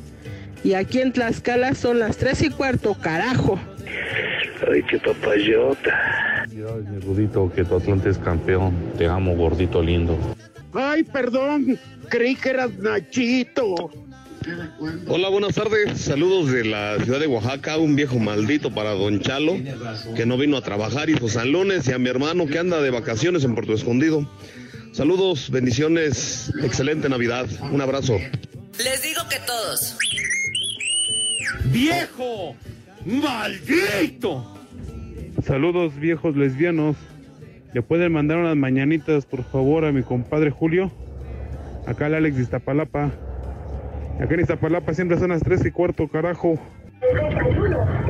Y 0.64 0.74
aquí 0.74 1.02
en 1.02 1.14
Tlaxcala 1.14 1.76
son 1.76 2.00
las 2.00 2.18
tres 2.18 2.42
y 2.42 2.50
cuarto, 2.50 2.96
carajo. 2.96 3.60
Ay, 4.72 4.84
qué 4.84 4.98
papayota. 5.00 6.46
Mi 6.48 7.00
Rudito, 7.00 7.52
que 7.54 7.64
tu 7.64 7.76
Atlante 7.76 8.10
es 8.10 8.18
campeón. 8.18 8.74
Te 8.98 9.06
amo, 9.06 9.36
gordito 9.36 9.82
lindo. 9.82 10.18
Ay, 10.74 11.04
perdón. 11.04 11.80
Creí 12.10 12.36
que 12.36 12.50
eras 12.50 12.78
Nachito. 12.78 13.76
Hola, 15.08 15.30
buenas 15.30 15.56
tardes. 15.56 16.00
Saludos 16.00 16.52
de 16.52 16.66
la 16.66 16.98
ciudad 17.04 17.20
de 17.20 17.28
Oaxaca. 17.28 17.78
Un 17.78 17.96
viejo 17.96 18.18
maldito 18.20 18.74
para 18.74 18.92
Don 18.92 19.20
Chalo, 19.20 19.58
que 20.16 20.26
no 20.26 20.38
vino 20.38 20.58
a 20.58 20.62
trabajar, 20.62 21.10
y 21.10 21.18
sus 21.18 21.34
salones, 21.34 21.88
y 21.88 21.92
a 21.92 22.00
mi 22.00 22.10
hermano 22.10 22.46
que 22.48 22.60
anda 22.60 22.82
de 22.82 22.90
vacaciones 22.90 23.44
en 23.44 23.56
Puerto 23.56 23.74
Escondido. 23.74 24.30
Saludos, 24.94 25.50
bendiciones, 25.52 26.52
excelente 26.64 27.10
Navidad. 27.10 27.48
Un 27.72 27.82
abrazo. 27.82 28.18
Les 28.78 29.02
digo 29.04 29.22
que 29.30 29.38
todos. 29.46 29.98
¡Viejo! 31.66 32.56
¡Maldito! 33.06 34.58
Saludos, 35.46 35.94
viejos 36.00 36.36
lesbianos. 36.36 36.96
¿Le 37.74 37.82
pueden 37.82 38.14
mandar 38.14 38.38
unas 38.38 38.56
mañanitas, 38.56 39.26
por 39.26 39.44
favor, 39.44 39.86
a 39.86 39.92
mi 39.92 40.02
compadre 40.02 40.50
Julio? 40.52 40.92
Acá 41.86 42.08
el 42.08 42.16
Alex 42.16 42.38
de 42.38 42.44
Iztapalapa. 42.44 43.12
Acá 44.20 44.34
en 44.34 44.40
Iztapalapa 44.40 44.94
siempre 44.94 45.18
son 45.18 45.30
las 45.30 45.42
tres 45.42 45.66
y 45.66 45.72
cuarto, 45.72 46.08
carajo. 46.08 46.60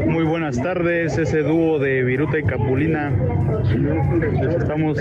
Muy 0.08 0.24
buenas 0.24 0.62
tardes, 0.62 1.18
ese 1.18 1.44
dúo 1.44 1.80
de 1.80 2.04
Viruta 2.04 2.40
y 2.40 2.44
Capulina. 2.44 3.12
Estamos 4.58 4.98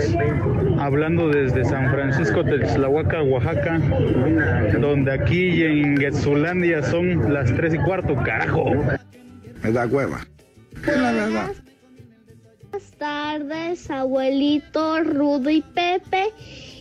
hablando 0.78 1.28
desde 1.28 1.64
San 1.64 1.90
Francisco 1.90 2.44
Texlahuaca, 2.44 3.22
Oaxaca, 3.22 3.78
donde 4.80 5.12
aquí 5.12 5.62
en 5.62 5.96
Getzulandia 5.96 6.82
son 6.82 7.32
las 7.32 7.54
tres 7.54 7.74
y 7.74 7.78
cuarto, 7.78 8.16
carajo. 8.16 8.72
Me 9.62 9.72
da 9.72 9.86
hueva. 9.86 10.26
La 10.86 11.12
verdad. 11.12 11.52
Buenas 12.98 13.40
tardes, 13.40 13.90
abuelito 13.90 15.02
Rudo 15.02 15.50
y 15.50 15.60
Pepe 15.60 16.32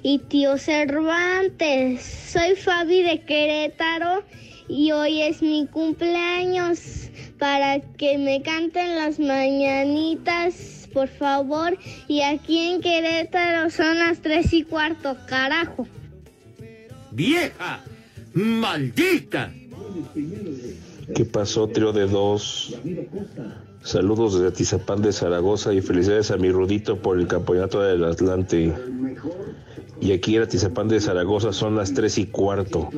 y 0.01 0.19
tío 0.19 0.57
Cervantes. 0.57 2.03
Soy 2.03 2.55
Fabi 2.55 3.01
de 3.01 3.21
Querétaro 3.21 4.23
y 4.69 4.91
hoy 4.91 5.21
es 5.21 5.41
mi 5.41 5.67
cumpleaños 5.67 7.09
para 7.37 7.81
que 7.81 8.17
me 8.17 8.41
canten 8.41 8.95
las 8.95 9.19
mañanitas, 9.19 10.87
por 10.93 11.09
favor. 11.09 11.77
Y 12.07 12.21
aquí 12.21 12.59
en 12.59 12.81
Querétaro 12.81 13.69
son 13.69 13.99
las 13.99 14.19
tres 14.21 14.53
y 14.53 14.63
cuarto, 14.63 15.17
carajo. 15.27 15.87
¡Vieja! 17.11 17.83
¡Maldita! 18.33 19.51
¿Qué 21.13 21.25
pasó, 21.25 21.67
trío 21.67 21.91
de 21.91 22.07
dos? 22.07 22.73
Saludos 23.85 24.33
desde 24.33 24.47
Atizapán 24.47 25.03
de 25.03 25.13
Zaragoza 25.13 25.71
y 25.71 25.79
felicidades 25.79 26.31
a 26.31 26.37
mi 26.37 26.49
Rudito 26.49 26.97
por 26.97 27.19
el 27.19 27.27
campeonato 27.27 27.83
del 27.83 28.03
Atlante. 28.03 28.73
Y 30.01 30.11
aquí 30.11 30.35
en 30.35 30.41
Atizapán 30.41 30.87
de 30.87 30.99
Zaragoza 30.99 31.53
son 31.53 31.75
las 31.75 31.93
tres 31.93 32.17
y 32.17 32.25
cuarto. 32.25 32.89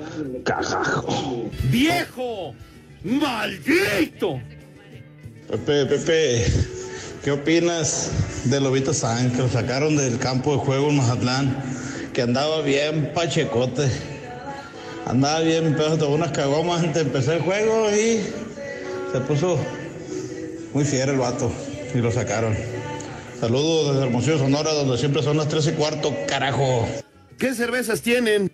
¡Cagajo! 0.45 1.49
¡Viejo! 1.69 2.55
¡Maldito! 3.03 4.39
Pepe, 5.49 5.87
Pepe, 5.87 6.45
¿qué 7.21 7.31
opinas 7.33 8.45
de 8.45 8.61
Lobito 8.61 8.93
San 8.93 9.29
que 9.31 9.39
lo 9.39 9.49
sacaron 9.49 9.97
del 9.97 10.17
campo 10.19 10.53
de 10.53 10.59
juego 10.59 10.87
en 10.87 10.97
Mazatlán? 10.97 11.63
Que 12.13 12.21
andaba 12.21 12.61
bien 12.61 13.11
pachecote. 13.13 13.91
Andaba 15.05 15.41
bien, 15.41 15.75
pero 15.77 15.97
tomó 15.97 16.15
unas 16.15 16.31
cagomas 16.31 16.79
antes 16.79 16.95
de 16.95 17.01
empezar 17.01 17.35
el 17.35 17.41
juego 17.41 17.89
y 17.91 18.21
se 19.11 19.19
puso 19.27 19.59
muy 20.77 20.85
fiero 20.85 21.11
el 21.11 21.17
vato 21.17 21.51
y 21.95 21.97
lo 21.97 22.11
sacaron. 22.11 22.53
Saludos 23.39 23.95
desde 23.95 24.05
Hermosillo, 24.05 24.37
Sonora, 24.37 24.73
donde 24.73 24.95
siempre 24.99 25.23
son 25.23 25.37
las 25.37 25.47
tres 25.47 25.65
y 25.65 25.71
cuarto, 25.71 26.13
carajo. 26.27 26.87
¿Qué 27.39 27.55
cervezas 27.55 28.03
tienen? 28.03 28.51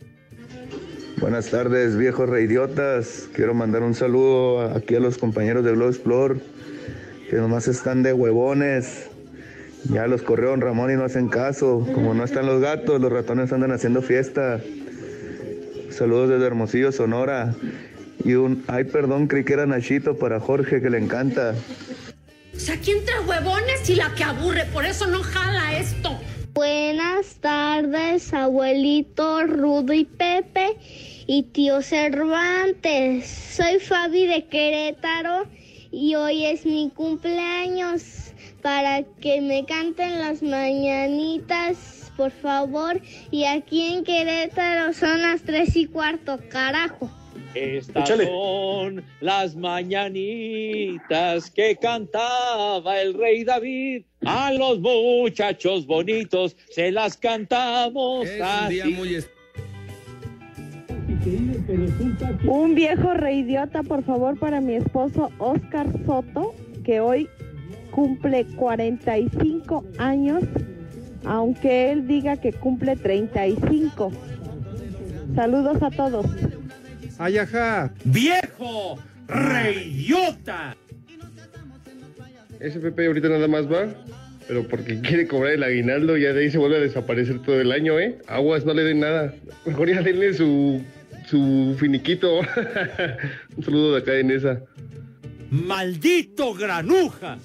Buenas 1.19 1.49
tardes, 1.49 1.97
viejos 1.97 2.29
reidiotas. 2.29 3.27
Quiero 3.33 3.53
mandar 3.53 3.83
un 3.83 3.93
saludo 3.93 4.61
aquí 4.73 4.95
a 4.95 5.01
los 5.01 5.17
compañeros 5.17 5.65
de 5.65 5.73
Globo 5.73 5.89
Explore, 5.89 6.39
que 7.29 7.35
nomás 7.35 7.67
están 7.67 8.03
de 8.03 8.13
huevones. 8.13 9.09
Ya 9.91 10.07
los 10.07 10.21
corrieron 10.21 10.61
Ramón 10.61 10.93
y 10.93 10.95
no 10.95 11.03
hacen 11.03 11.27
caso. 11.27 11.85
Como 11.93 12.13
no 12.13 12.23
están 12.23 12.45
los 12.45 12.61
gatos, 12.61 13.01
los 13.01 13.11
ratones 13.11 13.51
andan 13.51 13.73
haciendo 13.73 14.01
fiesta. 14.01 14.61
Saludos 15.89 16.29
desde 16.29 16.45
Hermosillo, 16.45 16.93
Sonora. 16.93 17.53
Y 18.23 18.35
un, 18.35 18.63
ay, 18.67 18.85
perdón, 18.85 19.27
creí 19.27 19.43
que 19.43 19.51
era 19.51 19.65
Nachito 19.65 20.17
para 20.17 20.39
Jorge, 20.39 20.81
que 20.81 20.89
le 20.89 20.99
encanta. 20.99 21.55
O 22.55 22.59
sea, 22.59 22.75
aquí 22.75 22.91
entre 22.91 23.19
huevones 23.21 23.89
y 23.89 23.95
la 23.95 24.13
que 24.13 24.23
aburre, 24.23 24.65
por 24.65 24.85
eso 24.85 25.07
no 25.07 25.23
jala 25.23 25.77
esto. 25.77 26.15
Buenas 26.53 27.37
tardes, 27.41 28.31
abuelito 28.31 29.41
Rudo 29.47 29.91
y 29.91 30.05
Pepe 30.05 30.77
y 31.25 31.43
tío 31.43 31.81
Cervantes. 31.81 33.27
Soy 33.27 33.79
Fabi 33.79 34.27
de 34.27 34.45
Querétaro 34.45 35.47
y 35.91 36.13
hoy 36.13 36.45
es 36.45 36.65
mi 36.67 36.91
cumpleaños 36.95 38.03
para 38.61 39.01
que 39.01 39.41
me 39.41 39.65
canten 39.65 40.19
las 40.19 40.43
mañanitas, 40.43 42.11
por 42.15 42.29
favor. 42.29 43.01
Y 43.31 43.45
aquí 43.45 43.93
en 43.93 44.03
Querétaro 44.03 44.93
son 44.93 45.23
las 45.23 45.41
tres 45.41 45.75
y 45.75 45.87
cuarto, 45.87 46.39
carajo. 46.49 47.09
Estas 47.55 48.09
son 48.09 49.03
las 49.21 49.55
mañanitas 49.55 51.51
que 51.51 51.75
cantaba 51.75 52.99
el 53.01 53.13
rey 53.13 53.43
David. 53.43 54.03
A 54.25 54.51
los 54.53 54.79
muchachos 54.79 55.85
bonitos 55.85 56.55
se 56.71 56.91
las 56.91 57.15
cantamos 57.17 58.25
Es 58.27 58.37
un 58.39 58.41
así. 58.47 58.73
día 58.73 58.85
muy 58.87 59.15
es- 59.15 59.29
Un 62.47 62.75
viejo 62.75 63.13
reidiota, 63.13 63.83
por 63.83 64.03
favor, 64.03 64.37
para 64.37 64.59
mi 64.59 64.73
esposo 64.75 65.29
Oscar 65.37 65.87
Soto, 66.05 66.53
que 66.83 66.99
hoy 66.99 67.29
cumple 67.91 68.45
45 68.57 69.85
años, 69.99 70.43
aunque 71.23 71.91
él 71.91 72.07
diga 72.07 72.35
que 72.37 72.51
cumple 72.51 72.95
35. 72.97 74.11
Saludos 75.35 75.81
a 75.81 75.91
todos. 75.91 76.25
Ay, 77.23 77.37
ajá. 77.37 77.93
¡Viejo! 78.03 78.99
¡Reidiota! 79.29 80.75
Ese 82.59 82.81
Pepe 82.81 83.07
ahorita 83.07 83.29
nada 83.29 83.47
más 83.47 83.65
va 83.65 83.87
pero 84.45 84.67
porque 84.67 84.99
quiere 84.99 85.25
cobrar 85.25 85.53
el 85.53 85.63
aguinaldo, 85.63 86.17
ya 86.17 86.33
de 86.33 86.41
ahí 86.41 86.51
se 86.51 86.57
vuelve 86.57 86.75
a 86.75 86.81
desaparecer 86.81 87.39
todo 87.39 87.61
el 87.61 87.71
año, 87.71 87.97
¿eh? 87.97 88.17
Aguas, 88.27 88.65
no 88.65 88.73
le 88.73 88.83
den 88.83 88.99
nada. 88.99 89.33
Mejor 89.65 89.87
ya 89.87 90.01
denle 90.01 90.33
su, 90.33 90.83
su 91.25 91.77
finiquito. 91.79 92.39
Un 93.55 93.63
saludo 93.63 93.93
de 93.93 94.01
acá 94.01 94.15
en 94.15 94.29
esa. 94.29 94.61
¡Maldito 95.49 96.53
granuja! 96.53 97.37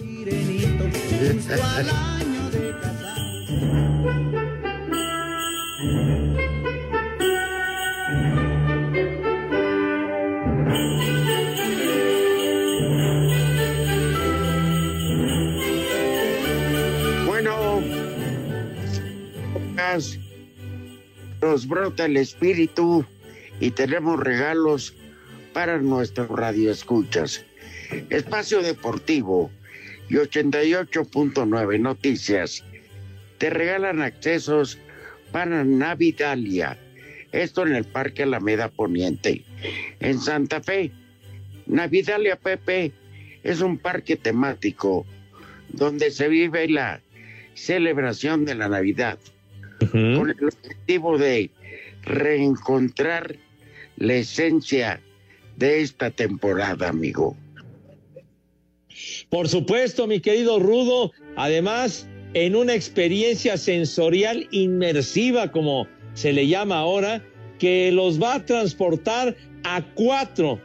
Nos 21.49 21.67
brota 21.67 22.05
el 22.05 22.19
espíritu 22.19 23.07
y 23.59 23.71
tenemos 23.71 24.21
regalos 24.21 24.95
para 25.55 25.79
nuestros 25.79 26.29
radioescuchas. 26.29 27.43
Espacio 28.11 28.61
Deportivo 28.61 29.51
y 30.11 30.17
88.9 30.17 31.81
Noticias 31.81 32.63
te 33.39 33.49
regalan 33.49 34.03
accesos 34.03 34.79
para 35.33 35.65
Navidalia. 35.65 36.77
Esto 37.33 37.67
en 37.67 37.77
el 37.77 37.87
Parque 37.87 38.25
Alameda 38.25 38.69
Poniente, 38.69 39.43
en 40.01 40.21
Santa 40.21 40.61
Fe. 40.61 40.93
Navidalia 41.67 42.37
Pepe 42.37 42.93
es 43.43 43.63
un 43.63 43.79
parque 43.79 44.17
temático 44.17 45.07
donde 45.71 46.11
se 46.11 46.29
vive 46.29 46.69
la 46.69 47.01
celebración 47.55 48.45
de 48.45 48.55
la 48.55 48.69
Navidad 48.69 49.19
con 49.90 50.31
el 50.31 50.44
objetivo 50.44 51.18
de 51.18 51.51
reencontrar 52.03 53.37
la 53.96 54.14
esencia 54.14 55.01
de 55.57 55.81
esta 55.83 56.11
temporada, 56.11 56.88
amigo. 56.88 57.37
Por 59.29 59.48
supuesto, 59.48 60.07
mi 60.07 60.20
querido 60.20 60.59
Rudo, 60.59 61.12
además 61.37 62.09
en 62.35 62.57
una 62.57 62.74
experiencia 62.74 63.57
sensorial 63.57 64.46
inmersiva, 64.51 65.51
como 65.51 65.87
se 66.14 66.33
le 66.33 66.46
llama 66.46 66.79
ahora, 66.79 67.22
que 67.59 67.90
los 67.92 68.20
va 68.22 68.35
a 68.35 68.44
transportar 68.44 69.37
a 69.64 69.83
cuatro, 69.94 70.61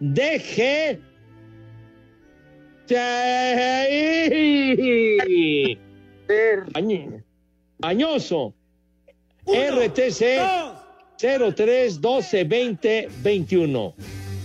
Añi- 6.74 7.22
Añoso. 7.82 8.54
RTC 9.48 10.22
03 11.18 12.00
12 12.00 12.44
20 12.44 13.08
21. 13.22 13.94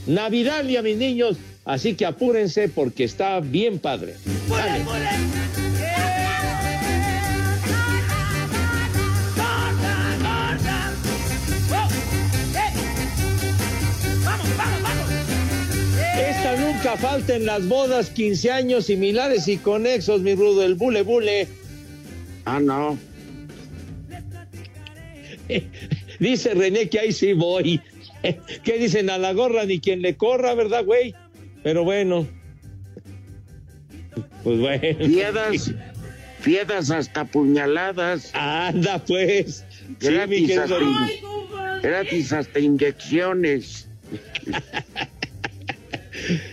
Navidalia, 0.07 0.81
mis 0.81 0.97
niños. 0.97 1.37
Así 1.65 1.95
que 1.95 2.05
apúrense 2.05 2.67
porque 2.67 3.05
está 3.05 3.39
bien 3.39 3.79
padre. 3.79 4.15
Dale. 4.49 4.83
Esta 16.17 16.55
nunca 16.57 16.97
falta 16.97 17.35
en 17.35 17.45
las 17.45 17.67
bodas, 17.67 18.09
15 18.09 18.51
años 18.51 18.85
similares 18.85 19.47
y 19.47 19.57
conexos, 19.57 20.21
mi 20.21 20.35
rudo, 20.35 20.63
el 20.63 20.75
bule 20.75 21.03
bule. 21.03 21.47
Ah, 22.45 22.59
no. 22.59 22.97
Dice 26.19 26.53
René 26.53 26.89
que 26.89 26.99
ahí 26.99 27.11
sí 27.11 27.33
voy. 27.33 27.81
¿Qué 28.63 28.77
dicen? 28.77 29.09
A 29.09 29.17
la 29.17 29.33
gorra 29.33 29.65
ni 29.65 29.79
quien 29.79 30.01
le 30.01 30.15
corra, 30.15 30.53
¿verdad, 30.53 30.85
güey? 30.85 31.13
Pero 31.63 31.83
bueno. 31.83 32.27
Pues 34.43 34.59
bueno. 34.59 34.81
Fiedas, 35.05 35.73
fiedas 36.39 36.91
hasta 36.91 37.25
puñaladas. 37.25 38.31
Anda, 38.33 38.99
pues. 39.05 39.65
Sí, 39.99 40.07
Gratis, 40.07 40.47
querido 40.47 40.63
hasta, 40.63 40.81
in- 40.81 41.81
gratis 41.81 42.33
hasta 42.33 42.59
inyecciones. 42.59 43.89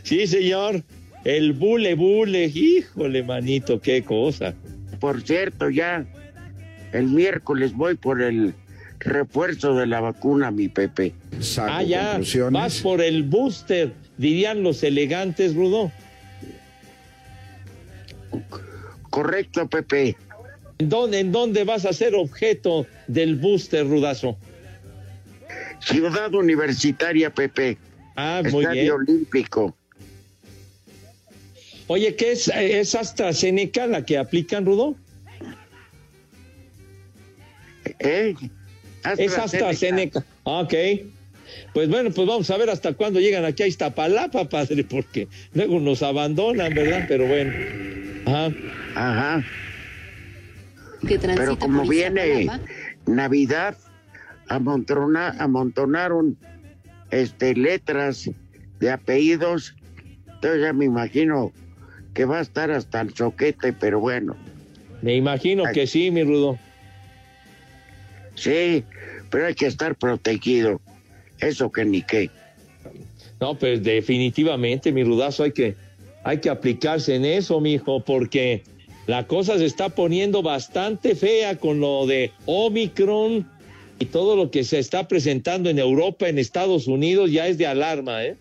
Sí, 0.03 0.27
señor. 0.27 0.83
El 1.25 1.53
bule 1.53 1.95
bule. 1.95 2.47
Híjole, 2.47 3.23
manito, 3.23 3.81
qué 3.81 4.03
cosa. 4.03 4.55
Por 4.99 5.23
cierto, 5.23 5.71
ya 5.71 6.05
el 6.93 7.07
miércoles 7.07 7.73
voy 7.75 7.95
por 7.95 8.21
el 8.23 8.55
refuerzo 9.01 9.75
de 9.75 9.87
la 9.87 10.01
vacuna, 10.01 10.51
mi 10.51 10.69
Pepe. 10.69 11.15
ah, 11.59 11.83
ya. 11.83 12.21
Vas 12.51 12.81
por 12.81 13.01
el 13.01 13.23
booster, 13.25 13.93
dirían 14.19 14.63
los 14.63 14.83
elegantes, 14.83 15.55
Rudo. 15.55 15.91
Correcto, 19.11 19.69
Pepe. 19.69 20.17
¿En 20.79 20.89
dónde, 20.89 21.19
¿En 21.19 21.33
dónde 21.33 21.65
vas 21.65 21.85
a 21.85 21.93
ser 21.93 22.15
objeto 22.15 22.87
del 23.07 23.37
booster, 23.37 23.87
Rudazo? 23.87 24.39
Ciudad 25.81 26.33
Universitaria, 26.35 27.35
Pepe. 27.35 27.77
Ah, 28.17 28.43
muy 28.51 28.63
Estadio 28.65 28.83
bien. 28.83 28.93
Olímpico. 28.93 29.77
Oye, 31.87 32.15
¿qué 32.15 32.33
es, 32.33 32.49
es 32.49 32.95
AstraZeneca 32.95 33.87
la 33.87 34.05
que 34.05 34.17
aplican, 34.17 34.65
Rudo? 34.65 34.95
¿Eh? 37.99 38.35
Es 39.19 39.37
AstraZeneca. 39.39 40.25
Ah, 40.45 40.61
Ok. 40.61 40.75
Pues 41.75 41.89
bueno, 41.89 42.11
pues 42.13 42.29
vamos 42.29 42.49
a 42.51 42.57
ver 42.57 42.71
hasta 42.71 42.93
cuándo 42.95 43.19
llegan 43.19 43.45
aquí 43.45 43.65
a 43.65 43.67
Iztapalapa, 43.67 44.49
padre, 44.49 44.85
porque 44.85 45.27
luego 45.53 45.81
nos 45.81 46.01
abandonan, 46.03 46.73
¿verdad? 46.73 47.07
Pero 47.09 47.27
bueno. 47.27 47.53
Ajá. 48.27 48.53
Ajá. 48.95 49.45
que 51.09 51.19
Pero 51.19 51.59
como 51.59 51.85
viene. 51.87 52.49
Navidad, 53.07 53.77
amontona- 54.49 55.35
amontonaron 55.41 56.37
este, 57.11 57.55
letras 57.57 58.31
de 58.79 58.91
apellidos. 58.91 59.75
Entonces 60.35 60.63
ya 60.63 60.73
me 60.73 60.85
imagino 60.85 61.53
que 62.15 62.27
va 62.27 62.39
a 62.39 62.43
estar 62.43 62.71
hasta 62.71 63.01
el 63.01 63.13
choquete, 63.13 63.73
pero 63.73 63.99
bueno. 63.99 64.37
Me 65.03 65.17
imagino 65.17 65.65
que 65.73 65.87
sí, 65.89 66.11
mi 66.13 66.23
Rudo. 66.23 66.59
Sí, 68.41 68.85
pero 69.31 69.49
hay 69.49 69.55
que 69.55 69.67
estar 69.67 69.95
protegido. 69.95 70.81
Eso 71.41 71.71
que 71.71 71.85
ni 71.85 72.01
qué. 72.01 72.31
No, 73.39 73.59
pues 73.59 73.83
definitivamente, 73.83 74.93
mi 74.93 75.05
rudazo, 75.05 75.43
hay 75.43 75.53
que, 75.53 75.77
hay 76.25 76.39
que 76.39 76.49
aplicarse 76.49 77.15
en 77.15 77.27
eso, 77.27 77.61
mijo, 77.61 78.03
porque 78.03 78.63
la 79.07 79.27
cosa 79.27 79.59
se 79.59 79.67
está 79.67 79.91
poniendo 79.91 80.43
bastante 80.43 81.15
fea 81.15 81.59
con 81.59 81.81
lo 81.81 82.07
de 82.07 82.33
Omicron 82.47 83.47
y 83.99 84.07
todo 84.07 84.37
lo 84.37 84.51
que 84.51 84.65
se 84.65 84.79
está 84.79 85.07
presentando 85.07 85.69
en 85.69 85.79
Europa, 85.79 86.27
en 86.27 86.39
Estados 86.39 86.87
Unidos, 86.87 87.31
ya 87.31 87.47
es 87.47 87.59
de 87.59 87.67
alarma, 87.67 88.25
¿eh? 88.25 88.37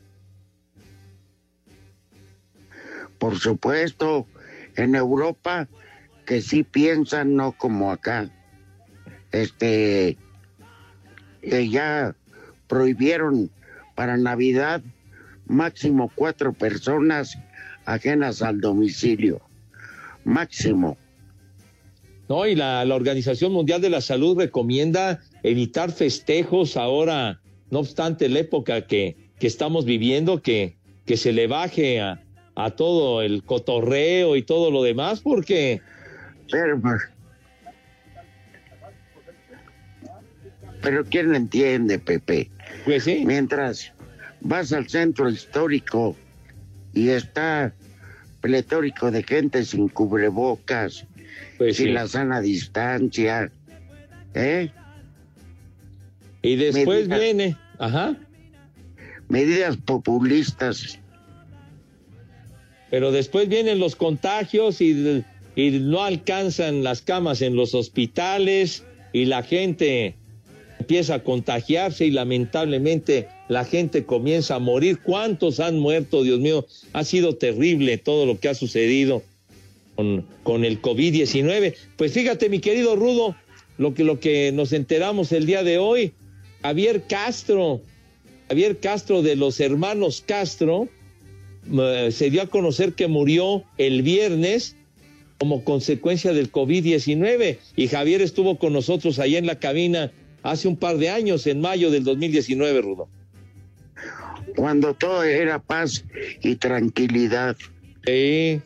Por 3.18 3.38
supuesto, 3.38 4.28
en 4.78 4.96
Europa 4.96 5.68
que 6.26 6.42
sí 6.42 6.64
piensan, 6.64 7.36
no 7.36 7.52
como 7.52 7.92
acá. 7.92 8.30
Este, 9.32 10.18
que 11.42 11.70
ya 11.70 12.16
prohibieron 12.68 13.50
para 13.96 14.18
Navidad, 14.18 14.82
máximo 15.46 16.12
cuatro 16.16 16.54
personas 16.54 17.38
ajenas 17.86 18.42
al 18.42 18.62
domicilio. 18.62 19.42
Máximo. 20.24 20.98
No, 22.28 22.46
y 22.46 22.56
la, 22.56 22.86
la 22.86 22.96
Organización 22.96 23.52
Mundial 23.52 23.82
de 23.82 23.90
la 23.90 24.02
Salud 24.02 24.38
recomienda 24.38 25.20
evitar 25.42 25.92
festejos 25.92 26.78
ahora, 26.78 27.42
no 27.72 27.80
obstante 27.80 28.30
la 28.30 28.40
época 28.40 28.86
que, 28.86 29.18
que 29.40 29.48
estamos 29.48 29.86
viviendo, 29.86 30.42
que, 30.42 30.78
que 31.06 31.18
se 31.18 31.34
le 31.34 31.48
baje 31.48 32.00
a, 32.00 32.22
a 32.56 32.72
todo 32.72 33.24
el 33.24 33.44
cotorreo 33.44 34.36
y 34.36 34.44
todo 34.44 34.70
lo 34.70 34.84
demás, 34.84 35.22
porque... 35.22 35.82
Pero, 36.52 36.80
pero 40.82 41.04
¿quién 41.06 41.36
entiende, 41.36 42.00
Pepe? 42.00 42.50
Pues 42.86 43.04
sí. 43.04 43.24
Mientras 43.26 43.92
vas 44.42 44.72
al 44.74 44.88
centro 44.90 45.30
histórico 45.30 46.16
y 46.94 47.10
está 47.10 47.74
pletórico 48.42 49.12
de 49.12 49.24
gente 49.24 49.64
sin 49.66 49.90
cubrebocas, 49.90 51.06
Pues 51.58 51.76
sin 51.78 51.88
sí. 51.88 51.92
la 51.92 52.08
sana 52.08 52.40
distancia, 52.42 53.52
¿eh? 54.34 54.70
Y 56.42 56.56
después 56.56 57.08
Medidas- 57.10 57.20
viene, 57.20 57.58
ajá, 57.80 58.16
Medidas 59.28 59.76
populistas. 59.78 60.98
pero 62.90 63.12
después 63.12 63.48
vienen 63.50 63.78
los 63.80 63.96
contagios 63.96 64.82
y, 64.82 65.24
y 65.56 65.70
no 65.80 66.02
alcanzan 66.04 66.84
las 66.84 67.02
camas 67.02 67.42
en 67.42 67.56
los 67.56 67.76
hospitales 67.76 68.84
y 69.14 69.26
la 69.26 69.44
gente 69.44 70.16
empieza 70.90 71.14
a 71.14 71.24
contagiarse 71.24 72.08
y 72.08 72.10
lamentablemente 72.10 73.28
la 73.48 73.64
gente 73.64 74.06
comienza 74.06 74.56
a 74.56 74.60
morir. 74.60 74.98
¿Cuántos 75.04 75.60
han 75.60 75.78
muerto? 75.78 76.24
Dios 76.24 76.40
mío, 76.40 76.66
ha 76.94 77.04
sido 77.04 77.36
terrible 77.36 78.00
todo 78.00 78.26
lo 78.26 78.40
que 78.40 78.50
ha 78.50 78.56
sucedido 78.56 79.22
con, 79.96 80.66
el 80.66 80.82
COVID-19. 80.82 81.76
Pues 81.96 82.12
fíjate, 82.14 82.50
mi 82.50 82.58
querido 82.58 82.96
Rudo, 82.96 83.36
lo 83.78 83.94
que, 83.94 84.04
lo 84.04 84.20
que 84.20 84.52
nos 84.52 84.74
enteramos 84.74 85.32
el 85.32 85.46
día 85.46 85.62
de 85.62 85.78
hoy, 85.78 86.14
Javier 86.64 87.04
Castro, 87.08 87.82
Javier 88.48 88.80
Castro 88.80 89.22
de 89.22 89.36
los 89.36 89.60
hermanos 89.60 90.24
Castro, 90.26 90.88
eh, 91.72 92.10
se 92.12 92.32
dio 92.32 92.42
a 92.42 92.48
conocer 92.48 92.94
que 92.94 93.08
murió 93.08 93.64
el 93.78 94.02
viernes 94.02 94.76
como 95.38 95.64
consecuencia 95.64 96.34
del 96.34 96.52
COVID-19 96.52 97.60
y 97.76 97.88
Javier 97.88 98.24
estuvo 98.24 98.58
con 98.58 98.74
nosotros 98.74 99.20
allá 99.20 99.38
en 99.38 99.46
la 99.46 99.60
cabina 99.60 100.12
hace 100.44 100.68
un 100.68 100.78
par 100.78 100.98
de 100.98 101.10
años, 101.10 101.46
en 101.48 101.62
mayo 101.62 101.92
del 101.92 102.04
2019, 102.04 102.82
Rudo. 102.82 103.08
Cuando 104.56 104.94
todo 104.94 105.24
era 105.24 105.60
paz 105.60 106.04
y 106.42 106.56
tranquilidad. 106.56 107.56
Sí. 108.06 108.62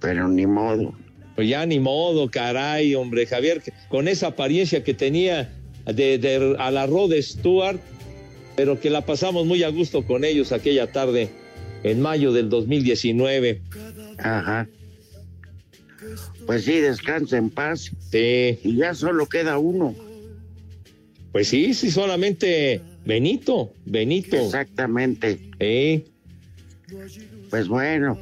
Pero 0.00 0.28
ni 0.28 0.46
modo. 0.46 0.94
Pues 1.36 1.48
ya 1.48 1.64
ni 1.66 1.78
modo, 1.78 2.30
caray, 2.30 2.94
hombre, 2.94 3.26
Javier, 3.26 3.62
con 3.88 4.08
esa 4.08 4.28
apariencia 4.28 4.82
que 4.82 4.94
tenía 4.94 5.52
de, 5.86 6.18
de 6.18 6.56
a 6.58 6.70
la 6.70 6.86
Rod 6.86 7.12
Stewart, 7.20 7.78
pero 8.56 8.80
que 8.80 8.90
la 8.90 9.02
pasamos 9.02 9.46
muy 9.46 9.62
a 9.62 9.68
gusto 9.68 10.04
con 10.06 10.24
ellos 10.24 10.52
aquella 10.52 10.90
tarde 10.90 11.30
en 11.82 12.00
mayo 12.00 12.32
del 12.32 12.48
2019. 12.48 13.62
Ajá. 14.18 14.68
Pues 16.50 16.64
sí, 16.64 16.80
descansa 16.80 17.36
en 17.36 17.48
paz. 17.48 17.92
Sí. 18.10 18.58
Y 18.64 18.76
ya 18.78 18.92
solo 18.92 19.26
queda 19.26 19.58
uno. 19.58 19.94
Pues 21.30 21.46
sí, 21.46 21.74
sí, 21.74 21.92
solamente 21.92 22.80
Benito, 23.04 23.72
Benito. 23.84 24.34
Exactamente. 24.34 25.38
Sí. 25.60 26.06
Pues 27.50 27.68
bueno, 27.68 28.18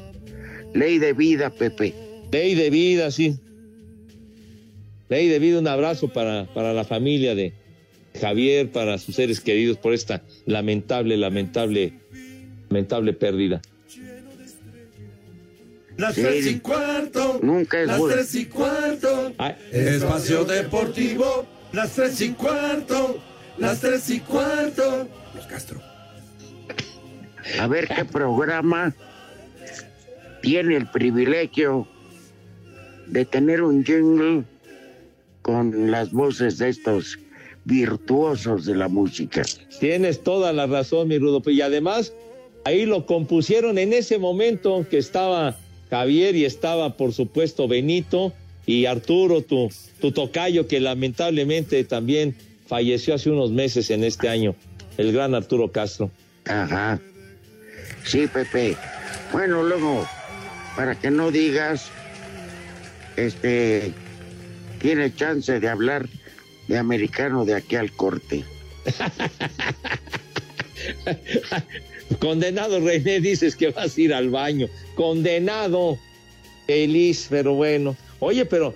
ley 0.74 0.99
de 0.99 1.14
vida, 1.14 1.49
Pepe. 1.49 1.95
Ley 2.31 2.55
de 2.55 2.68
vida, 2.68 3.11
sí. 3.11 3.39
Ley 5.09 5.29
de 5.29 5.39
vida, 5.39 5.59
un 5.59 5.68
abrazo 5.68 6.12
para, 6.12 6.53
para 6.53 6.74
la 6.74 6.85
familia 6.85 7.35
de 7.35 7.55
Javier, 8.20 8.70
para 8.70 8.99
sus 8.99 9.14
seres 9.14 9.41
queridos 9.41 9.79
por 9.79 9.95
esta 9.95 10.22
lamentable, 10.45 11.16
lamentable, 11.16 11.95
lamentable 12.68 13.14
pérdida. 13.14 13.62
Las 15.99 16.14
Sí. 16.14 16.22
tres 16.22 16.46
y 16.46 16.61
cuarto. 16.61 17.40
Nunca 17.42 17.80
es 17.82 17.88
Las 17.88 18.01
tres 18.07 18.34
y 18.36 18.46
cuarto. 18.46 19.32
Espacio 19.72 20.44
Deportivo. 20.44 21.44
Las 21.72 21.90
tres 21.90 22.20
y 22.20 22.30
cuarto. 22.30 23.18
Las 23.59 23.80
tres 23.80 24.09
y 24.09 24.20
cuarto. 24.20 25.09
Los 25.34 25.46
Castro. 25.46 25.82
A 27.61 27.66
ver 27.66 27.88
qué 27.88 28.05
programa 28.05 28.94
tiene 30.40 30.76
el 30.76 30.86
privilegio 30.86 31.88
de 33.09 33.24
tener 33.24 33.62
un 33.62 33.84
jingle 33.84 34.44
con 35.42 35.90
las 35.90 36.12
voces 36.12 36.59
de 36.59 36.68
estos 36.68 37.18
virtuosos 37.64 38.66
de 38.66 38.76
la 38.76 38.86
música. 38.86 39.42
Tienes 39.80 40.22
toda 40.22 40.53
la 40.53 40.66
razón, 40.66 41.09
mi 41.09 41.18
Rudo. 41.18 41.42
Y 41.51 41.61
además, 41.61 42.12
ahí 42.64 42.86
lo 42.86 43.05
compusieron 43.05 43.78
en 43.78 43.92
ese 43.92 44.18
momento 44.18 44.86
que 44.88 44.99
estaba 44.99 45.57
Javier 45.91 46.36
y 46.36 46.45
estaba, 46.45 46.97
por 46.97 47.12
supuesto, 47.12 47.68
Benito 47.68 48.32
y 48.66 48.86
Arturo, 48.86 49.43
tu, 49.43 49.70
tu 50.01 50.12
tocayo, 50.12 50.68
que 50.68 50.80
lamentablemente 50.80 51.82
también 51.84 52.36
falleció 52.66 53.14
hace 53.14 53.30
unos 53.30 53.51
meses 53.51 53.91
en 53.91 54.05
este 54.05 54.28
año, 54.28 54.55
el 54.99 55.12
gran 55.12 55.34
Arturo 55.34 55.72
Castro. 55.72 56.11
Ajá. 56.47 57.01
Sí, 58.05 58.26
Pepe. 58.26 58.76
Bueno, 59.32 59.62
luego, 59.62 60.07
para 60.76 60.95
que 60.95 61.11
no 61.11 61.30
digas, 61.30 61.91
este, 63.16 63.93
tiene 64.80 65.14
chance 65.14 65.61
de 65.61 65.68
hablar 65.68 66.09
de 66.68 66.78
americano 66.78 67.45
de 67.45 67.55
aquí 67.55 67.76
al 67.76 67.93
corte. 67.93 68.45
Condenado 72.18 72.80
René, 72.80 73.20
dices 73.20 73.54
que 73.54 73.70
vas 73.70 73.96
a 73.96 74.00
ir 74.00 74.14
al 74.14 74.30
baño. 74.30 74.68
Condenado. 74.94 75.98
Feliz, 76.66 77.28
pero 77.30 77.54
bueno. 77.54 77.96
Oye, 78.20 78.44
pero 78.44 78.74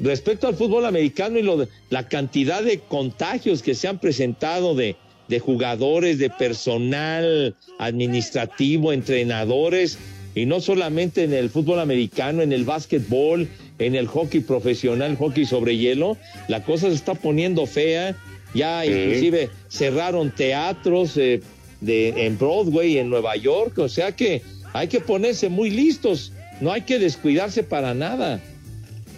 respecto 0.00 0.46
al 0.46 0.54
fútbol 0.54 0.84
americano 0.84 1.38
y 1.38 1.42
lo 1.42 1.56
de, 1.56 1.68
la 1.90 2.08
cantidad 2.08 2.62
de 2.62 2.78
contagios 2.78 3.62
que 3.62 3.74
se 3.74 3.88
han 3.88 3.98
presentado 3.98 4.74
de, 4.74 4.96
de 5.28 5.40
jugadores, 5.40 6.18
de 6.18 6.30
personal 6.30 7.56
administrativo, 7.78 8.92
entrenadores, 8.92 9.98
y 10.34 10.46
no 10.46 10.60
solamente 10.60 11.24
en 11.24 11.32
el 11.32 11.50
fútbol 11.50 11.80
americano, 11.80 12.42
en 12.42 12.52
el 12.52 12.64
básquetbol, 12.64 13.48
en 13.78 13.94
el 13.94 14.06
hockey 14.06 14.40
profesional, 14.40 15.16
hockey 15.16 15.44
sobre 15.44 15.76
hielo, 15.76 16.16
la 16.48 16.62
cosa 16.62 16.88
se 16.88 16.94
está 16.94 17.14
poniendo 17.14 17.66
fea. 17.66 18.16
Ya 18.54 18.84
inclusive 18.84 19.48
cerraron 19.68 20.30
teatros 20.30 21.16
eh, 21.16 21.40
de, 21.82 22.26
en 22.26 22.38
Broadway, 22.38 22.98
en 22.98 23.10
Nueva 23.10 23.36
York, 23.36 23.78
o 23.78 23.88
sea 23.88 24.12
que 24.12 24.42
hay 24.72 24.88
que 24.88 25.00
ponerse 25.00 25.48
muy 25.48 25.68
listos, 25.68 26.32
no 26.60 26.72
hay 26.72 26.82
que 26.82 26.98
descuidarse 26.98 27.62
para 27.62 27.92
nada. 27.92 28.40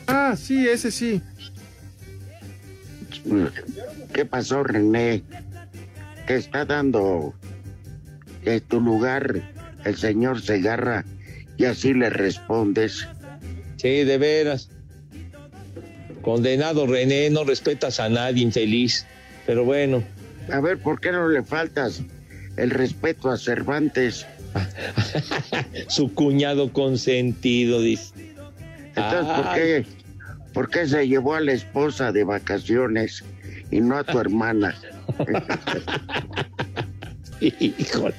Ah, 0.07 0.35
sí, 0.37 0.67
ese 0.67 0.91
sí. 0.91 1.21
¿Qué 4.13 4.25
pasó, 4.25 4.65
René? 4.65 5.23
Te 6.27 6.37
está 6.37 6.65
dando 6.65 7.35
eh, 8.45 8.61
tu 8.67 8.81
lugar 8.81 9.43
el 9.85 9.97
señor 9.97 10.41
Segarra 10.41 11.05
y 11.57 11.67
así 11.67 11.95
le 11.95 12.11
respondes. 12.11 13.07
Sí, 13.77 14.05
de 14.05 14.19
veras. 14.19 14.71
Condenado 16.23 16.87
René, 16.87 17.29
no 17.29 17.45
respetas 17.45 18.01
a 18.01 18.09
nadie, 18.09 18.43
infeliz. 18.43 19.07
Pero 19.47 19.65
bueno. 19.65 20.03
A 20.51 20.61
ver, 20.61 20.79
¿por 20.79 21.01
qué 21.01 21.13
no 21.13 21.29
le 21.29 21.43
faltas 21.43 22.03
el 22.57 22.71
respeto 22.71 23.31
a 23.31 23.37
Cervantes? 23.37 24.27
Su 25.89 26.13
cuñado 26.15 26.73
consentido, 26.73 27.81
dice. 27.81 28.13
Entonces, 28.97 29.35
¿por 29.35 29.55
qué, 29.55 29.87
¿por 30.53 30.71
qué 30.71 30.87
se 30.87 31.09
llevó 31.09 31.35
a 31.35 31.41
la 31.41 31.53
esposa 31.53 32.13
de 32.13 32.25
vacaciones 32.25 33.25
y 33.71 33.81
no 33.81 33.97
a 33.97 34.05
tu 34.05 34.19
hermana? 34.19 34.75
Híjole, 37.41 38.15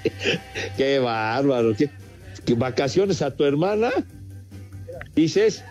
qué 0.78 1.00
bárbaro. 1.00 1.74
¿Qué, 1.76 1.90
qué 2.46 2.54
vacaciones 2.54 3.22
a 3.22 3.32
tu 3.32 3.46
hermana? 3.46 3.92
Dices. 5.16 5.64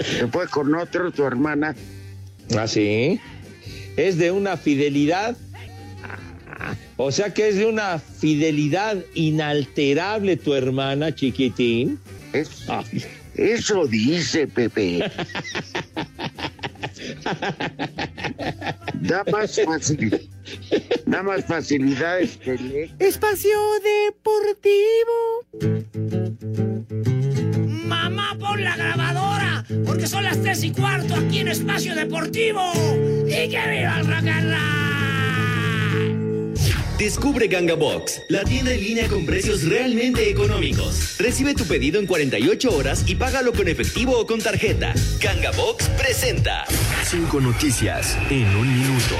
¿Se 0.00 0.26
fue 0.28 0.46
con 0.48 0.74
otro 0.74 1.10
tu 1.10 1.24
hermana? 1.24 1.74
¿Ah, 2.58 2.66
sí? 2.66 3.20
Es 3.96 4.18
de 4.18 4.30
una 4.30 4.56
fidelidad. 4.56 5.36
O 7.04 7.10
sea 7.10 7.34
que 7.34 7.48
es 7.48 7.56
de 7.56 7.66
una 7.66 7.98
fidelidad 7.98 8.96
inalterable 9.14 10.36
tu 10.36 10.54
hermana, 10.54 11.12
chiquitín. 11.14 11.98
Es- 12.32 12.64
Eso 13.34 13.86
dice 13.86 14.46
Pepe. 14.46 15.10
Da 19.00 19.24
más 19.32 19.60
fácil. 19.64 20.28
Da 21.06 21.22
más 21.22 21.44
facilidades 21.44 22.36
que 22.36 22.54
le... 22.56 22.90
Espacio 22.98 23.58
Deportivo. 23.82 25.18
Mamá, 27.86 28.36
pon 28.38 28.62
la 28.62 28.76
grabadora, 28.76 29.64
porque 29.86 30.06
son 30.06 30.24
las 30.24 30.40
tres 30.40 30.62
y 30.62 30.70
cuarto 30.70 31.14
aquí 31.14 31.38
en 31.40 31.48
Espacio 31.48 31.94
Deportivo. 31.94 32.60
¡Y 33.26 33.48
que 33.48 33.60
viva 33.70 33.98
el 33.98 34.06
rock 34.06 34.26
and 34.28 34.50
roll! 34.50 35.21
Descubre 37.02 37.48
Ganga 37.48 37.74
Box, 37.74 38.22
la 38.28 38.44
tienda 38.44 38.72
en 38.72 38.80
línea 38.80 39.08
con 39.08 39.26
precios 39.26 39.64
realmente 39.64 40.30
económicos. 40.30 41.16
Recibe 41.18 41.52
tu 41.52 41.64
pedido 41.64 41.98
en 41.98 42.06
48 42.06 42.70
horas 42.70 43.02
y 43.08 43.16
págalo 43.16 43.52
con 43.52 43.66
efectivo 43.66 44.16
o 44.16 44.24
con 44.24 44.40
tarjeta. 44.40 44.94
Ganga 45.20 45.50
Box 45.50 45.88
presenta. 45.98 46.64
Cinco 47.02 47.40
noticias 47.40 48.16
en 48.30 48.46
un 48.54 48.72
minuto. 48.72 49.16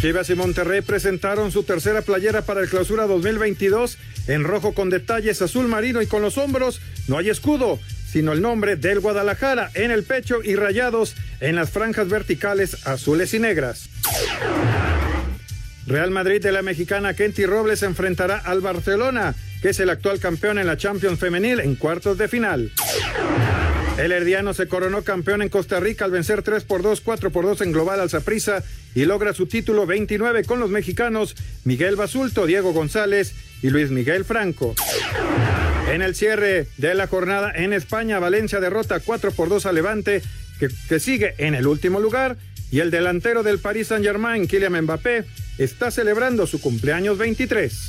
Chivas 0.00 0.28
y 0.28 0.34
Monterrey 0.34 0.80
presentaron 0.80 1.52
su 1.52 1.62
tercera 1.62 2.02
playera 2.02 2.42
para 2.42 2.60
el 2.60 2.68
clausura 2.68 3.06
2022 3.06 3.98
en 4.26 4.42
rojo 4.42 4.74
con 4.74 4.90
detalles 4.90 5.40
azul 5.40 5.68
marino 5.68 6.02
y 6.02 6.08
con 6.08 6.20
los 6.20 6.36
hombros 6.36 6.80
no 7.06 7.16
hay 7.16 7.30
escudo, 7.30 7.78
sino 8.06 8.32
el 8.32 8.40
nombre 8.40 8.76
del 8.76 9.00
Guadalajara 9.00 9.70
en 9.74 9.90
el 9.90 10.04
pecho 10.04 10.42
y 10.42 10.56
rayados 10.56 11.14
en 11.40 11.56
las 11.56 11.70
franjas 11.70 12.08
verticales 12.08 12.86
azules 12.86 13.34
y 13.34 13.38
negras. 13.38 13.88
Real 15.86 16.10
Madrid 16.10 16.42
de 16.42 16.50
la 16.50 16.62
mexicana 16.62 17.14
Kenty 17.14 17.46
Robles 17.46 17.82
enfrentará 17.82 18.38
al 18.38 18.60
Barcelona, 18.60 19.34
que 19.62 19.68
es 19.70 19.80
el 19.80 19.90
actual 19.90 20.18
campeón 20.18 20.58
en 20.58 20.66
la 20.66 20.76
Champions 20.76 21.20
Femenil 21.20 21.60
en 21.60 21.76
cuartos 21.76 22.18
de 22.18 22.26
final. 22.26 22.72
El 23.96 24.12
herdiano 24.12 24.52
se 24.52 24.68
coronó 24.68 25.02
campeón 25.02 25.42
en 25.42 25.48
Costa 25.48 25.80
Rica 25.80 26.04
al 26.04 26.10
vencer 26.10 26.42
3 26.42 26.64
por 26.64 26.82
2, 26.82 27.00
4 27.00 27.30
por 27.30 27.46
2 27.46 27.62
en 27.62 27.72
global 27.72 28.00
al 28.00 28.10
Zaprisa 28.10 28.62
y 28.94 29.04
logra 29.06 29.32
su 29.32 29.46
título 29.46 29.86
29 29.86 30.44
con 30.44 30.60
los 30.60 30.70
mexicanos 30.70 31.34
Miguel 31.64 31.96
Basulto, 31.96 32.46
Diego 32.46 32.72
González 32.72 33.32
y 33.62 33.70
Luis 33.70 33.90
Miguel 33.90 34.24
Franco. 34.24 34.74
En 35.88 36.02
el 36.02 36.14
cierre 36.14 36.66
de 36.76 36.94
la 36.94 37.06
jornada 37.06 37.52
en 37.54 37.72
España, 37.72 38.18
Valencia 38.18 38.60
derrota 38.60 39.00
4 39.00 39.30
por 39.32 39.48
2 39.48 39.66
a 39.66 39.72
Levante, 39.72 40.22
que, 40.58 41.00
sigue 41.00 41.34
en 41.38 41.54
el 41.54 41.66
último 41.66 42.00
lugar, 42.00 42.36
y 42.70 42.80
el 42.80 42.90
delantero 42.90 43.42
del 43.42 43.60
Paris 43.60 43.88
Saint-Germain, 43.88 44.48
Kylian 44.48 44.82
Mbappé, 44.82 45.24
está 45.58 45.90
celebrando 45.90 46.46
su 46.46 46.60
cumpleaños 46.60 47.18
23. 47.18 47.88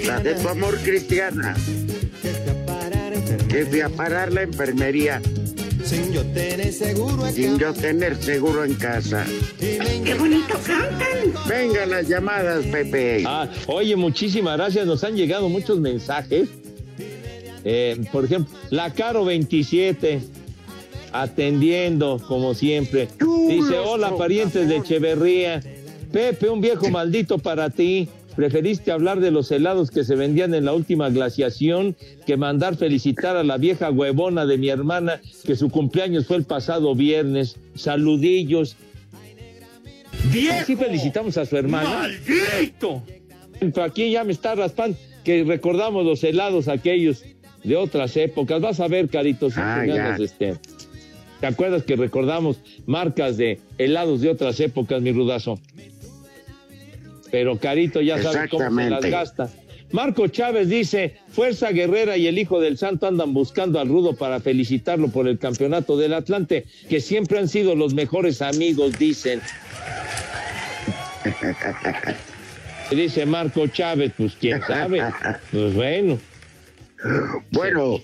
De 0.00 0.34
tu 0.34 0.48
amor 0.48 0.78
cristiana. 0.78 1.54
Que 3.48 3.66
fui 3.66 3.80
a 3.80 3.88
parar 3.88 4.32
la 4.32 4.42
enfermería. 4.42 5.20
Sin 5.84 6.12
yo 6.12 6.24
tener 6.26 6.72
seguro 6.72 7.24
acá. 7.24 7.32
Sin 7.32 7.58
yo 7.58 7.72
tener 7.72 8.16
seguro 8.16 8.64
en 8.64 8.74
casa. 8.74 9.24
¡Qué 9.58 10.14
bonito 10.18 10.54
cantan! 10.64 11.48
Venga 11.48 11.86
las 11.86 12.08
llamadas, 12.08 12.64
Pepe. 12.66 13.24
Ah, 13.26 13.48
oye, 13.66 13.96
muchísimas 13.96 14.56
gracias. 14.56 14.86
Nos 14.86 15.04
han 15.04 15.16
llegado 15.16 15.48
muchos 15.48 15.78
mensajes. 15.80 16.48
Eh, 17.64 18.02
por 18.10 18.24
ejemplo, 18.24 18.54
la 18.70 18.92
Caro 18.94 19.24
27, 19.24 20.20
atendiendo 21.12 22.20
como 22.26 22.54
siempre. 22.54 23.08
Dice, 23.48 23.78
hola 23.78 24.16
parientes 24.16 24.68
de 24.68 24.76
Echeverría. 24.76 25.62
Pepe, 26.12 26.48
un 26.48 26.60
viejo 26.60 26.88
maldito 26.88 27.38
para 27.38 27.70
ti. 27.70 28.08
Preferiste 28.36 28.92
hablar 28.92 29.20
de 29.20 29.30
los 29.30 29.50
helados 29.50 29.90
que 29.90 30.04
se 30.04 30.14
vendían 30.14 30.54
en 30.54 30.64
la 30.64 30.72
última 30.72 31.10
glaciación 31.10 31.96
que 32.26 32.36
mandar 32.36 32.76
felicitar 32.76 33.36
a 33.36 33.44
la 33.44 33.58
vieja 33.58 33.90
huevona 33.90 34.46
de 34.46 34.56
mi 34.56 34.68
hermana 34.68 35.20
que 35.44 35.56
su 35.56 35.68
cumpleaños 35.68 36.26
fue 36.26 36.36
el 36.36 36.44
pasado 36.44 36.94
viernes. 36.94 37.56
Saludillos. 37.74 38.76
Así 40.52 40.76
felicitamos 40.76 41.36
a 41.38 41.46
su 41.46 41.56
hermana. 41.56 41.90
¡Maldito! 41.90 43.02
Aquí 43.82 44.10
ya 44.10 44.24
me 44.24 44.32
está 44.32 44.54
raspando 44.54 44.96
que 45.24 45.44
recordamos 45.44 46.04
los 46.04 46.22
helados 46.24 46.68
aquellos 46.68 47.24
de 47.64 47.76
otras 47.76 48.16
épocas. 48.16 48.60
Vas 48.60 48.80
a 48.80 48.88
ver, 48.88 49.08
Carito, 49.08 49.50
si 49.50 49.56
Ah, 49.58 50.16
este. 50.18 50.56
¿Te 51.40 51.46
acuerdas 51.46 51.84
que 51.84 51.96
recordamos 51.96 52.58
marcas 52.86 53.36
de 53.36 53.60
helados 53.78 54.20
de 54.20 54.30
otras 54.30 54.60
épocas, 54.60 55.00
mi 55.00 55.10
rudazo? 55.12 55.58
Pero 57.30 57.58
Carito 57.58 58.00
ya 58.00 58.22
sabe 58.22 58.48
cómo 58.48 58.80
se 58.80 58.90
las 58.90 59.04
gasta. 59.04 59.50
Marco 59.92 60.28
Chávez 60.28 60.68
dice, 60.68 61.16
Fuerza 61.28 61.72
Guerrera 61.72 62.16
y 62.16 62.28
el 62.28 62.38
Hijo 62.38 62.60
del 62.60 62.78
Santo 62.78 63.08
andan 63.08 63.34
buscando 63.34 63.80
al 63.80 63.88
Rudo 63.88 64.14
para 64.14 64.38
felicitarlo 64.38 65.08
por 65.08 65.26
el 65.26 65.38
campeonato 65.38 65.96
del 65.96 66.14
Atlante, 66.14 66.64
que 66.88 67.00
siempre 67.00 67.40
han 67.40 67.48
sido 67.48 67.74
los 67.74 67.92
mejores 67.94 68.40
amigos, 68.40 68.96
dicen. 68.98 69.40
Dice 72.90 73.26
Marco 73.26 73.66
Chávez, 73.68 74.12
pues 74.16 74.34
quién 74.40 74.60
sabe. 74.62 75.00
Pues 75.52 75.74
bueno. 75.74 76.18
Bueno, 77.50 78.00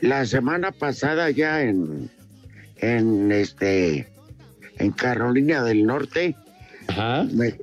la 0.00 0.24
semana 0.24 0.72
pasada 0.72 1.30
ya 1.30 1.62
en, 1.62 2.08
en 2.78 3.30
este 3.30 4.08
en 4.78 4.92
Carolina 4.92 5.62
del 5.64 5.84
Norte 5.84 6.34
me, 7.32 7.54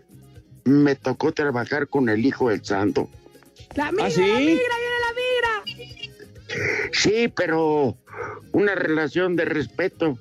me 0.66 0.96
tocó 0.96 1.32
trabajar 1.32 1.88
con 1.88 2.10
el 2.10 2.26
hijo 2.26 2.50
del 2.50 2.66
santo. 2.66 3.08
La 3.76 3.92
migra, 3.92 4.08
¿Ah, 4.08 4.12
sí? 4.12 4.22
la 4.22 4.28
migra, 4.40 4.46
viene 4.50 5.00
la 5.00 5.14
migra. 5.16 6.90
Sí, 6.92 7.28
pero 7.36 7.96
una 8.52 8.76
relación 8.76 9.36
de 9.36 9.46
respeto. 9.46 10.18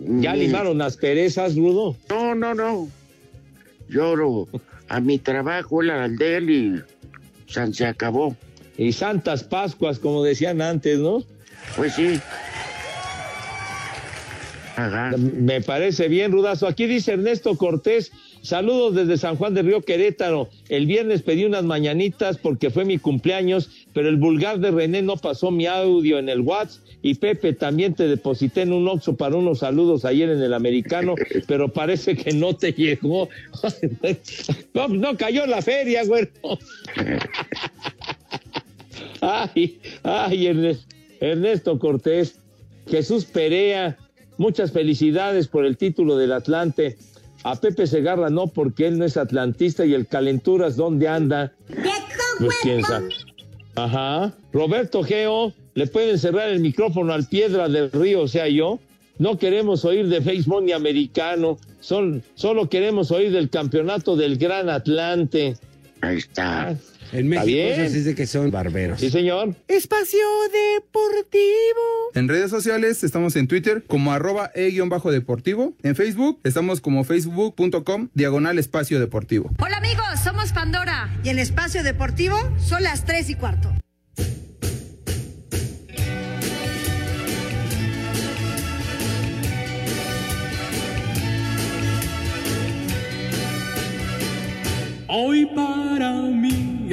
¿Ya 0.00 0.32
Mm, 0.34 0.38
limaron 0.38 0.78
las 0.78 0.96
perezas, 0.96 1.54
Rudo? 1.56 1.96
No, 2.08 2.34
no, 2.34 2.54
no. 2.54 2.88
Yo 3.88 4.16
lo- 4.16 4.48
a 4.88 4.98
mi 5.00 5.18
trabajo, 5.18 5.82
él 5.82 5.90
al 5.90 6.16
de 6.16 6.36
él 6.36 6.50
y 6.50 6.82
san- 7.52 7.72
se 7.74 7.86
acabó. 7.86 8.36
Y 8.76 8.92
Santas 8.92 9.44
Pascuas, 9.44 9.98
como 9.98 10.24
decían 10.24 10.60
antes, 10.62 10.98
¿no? 10.98 11.22
Pues 11.76 11.94
sí. 11.94 12.18
Ajá. 14.76 15.12
Me 15.18 15.60
parece 15.60 16.08
bien, 16.08 16.32
Rudazo. 16.32 16.66
Aquí 16.66 16.86
dice 16.86 17.12
Ernesto 17.12 17.56
Cortés, 17.56 18.10
saludos 18.42 18.94
desde 18.94 19.16
San 19.16 19.36
Juan 19.36 19.54
de 19.54 19.62
Río 19.62 19.82
Querétaro. 19.82 20.48
El 20.68 20.86
viernes 20.86 21.22
pedí 21.22 21.44
unas 21.44 21.64
mañanitas 21.64 22.38
porque 22.38 22.70
fue 22.70 22.84
mi 22.84 22.98
cumpleaños, 22.98 23.70
pero 23.92 24.08
el 24.08 24.16
vulgar 24.16 24.60
de 24.60 24.70
René 24.70 25.02
no 25.02 25.16
pasó 25.16 25.50
mi 25.50 25.66
audio 25.66 26.18
en 26.18 26.28
el 26.28 26.40
WhatsApp. 26.40 26.84
Y 27.02 27.14
Pepe, 27.14 27.54
también 27.54 27.94
te 27.94 28.06
deposité 28.06 28.62
en 28.62 28.74
un 28.74 28.86
Oxxo 28.86 29.16
para 29.16 29.36
unos 29.36 29.60
saludos 29.60 30.04
ayer 30.04 30.28
en 30.28 30.42
el 30.42 30.52
americano, 30.52 31.14
pero 31.46 31.68
parece 31.68 32.14
que 32.14 32.32
no 32.32 32.54
te 32.54 32.72
llegó. 32.72 33.28
no, 34.74 34.88
no 34.88 35.16
cayó 35.16 35.46
la 35.46 35.62
feria, 35.62 36.04
güey. 36.04 36.28
Ay, 39.22 39.78
ay, 40.02 40.46
Ernesto, 40.46 40.96
Ernesto 41.20 41.78
Cortés. 41.78 42.40
Jesús 42.88 43.26
Perea, 43.26 43.98
muchas 44.38 44.72
felicidades 44.72 45.46
por 45.46 45.66
el 45.66 45.76
título 45.76 46.16
del 46.16 46.32
Atlante. 46.32 46.96
A 47.42 47.56
Pepe 47.56 47.86
Segarra 47.86 48.28
no, 48.28 48.46
porque 48.48 48.86
él 48.86 48.98
no 48.98 49.04
es 49.04 49.16
atlantista 49.16 49.86
y 49.86 49.94
el 49.94 50.06
Calenturas, 50.06 50.76
¿dónde 50.76 51.08
anda? 51.08 51.52
Pues 52.38 52.54
quién 52.62 52.82
sabe. 52.82 53.08
Ajá. 53.76 54.34
Roberto 54.52 55.02
Geo, 55.02 55.52
le 55.74 55.86
pueden 55.86 56.18
cerrar 56.18 56.48
el 56.48 56.60
micrófono 56.60 57.12
al 57.12 57.26
Piedra 57.26 57.68
del 57.68 57.90
Río, 57.90 58.22
o 58.22 58.28
sea, 58.28 58.48
yo. 58.48 58.78
No 59.18 59.36
queremos 59.36 59.84
oír 59.84 60.08
de 60.08 60.20
béisbol 60.20 60.64
ni 60.64 60.72
americano, 60.72 61.58
son, 61.80 62.22
solo 62.34 62.70
queremos 62.70 63.10
oír 63.10 63.30
del 63.32 63.50
campeonato 63.50 64.16
del 64.16 64.38
Gran 64.38 64.70
Atlante. 64.70 65.56
Ahí 66.00 66.16
está. 66.16 66.74
En 67.12 67.28
México 67.28 67.74
se 67.76 67.90
dice 67.90 68.14
que 68.14 68.26
son 68.26 68.50
barberos. 68.50 69.00
Sí, 69.00 69.10
señor. 69.10 69.54
Espacio 69.68 70.18
Deportivo. 70.52 71.50
En 72.14 72.28
redes 72.28 72.50
sociales 72.50 73.02
estamos 73.04 73.36
en 73.36 73.48
Twitter 73.48 73.84
como 73.86 74.12
arroba 74.12 74.50
e-deportivo. 74.54 75.74
En 75.82 75.96
Facebook 75.96 76.40
estamos 76.44 76.80
como 76.80 77.04
facebook.com 77.04 78.08
diagonal 78.14 78.58
espacio 78.58 79.00
deportivo. 79.00 79.50
Hola 79.58 79.78
amigos, 79.78 80.04
somos 80.22 80.52
Pandora. 80.52 81.10
Y 81.24 81.30
el 81.30 81.38
espacio 81.38 81.82
deportivo 81.82 82.36
son 82.58 82.82
las 82.82 83.04
tres 83.04 83.30
y 83.30 83.34
cuarto. 83.34 83.72
Hoy 95.12 95.44
para 95.46 95.89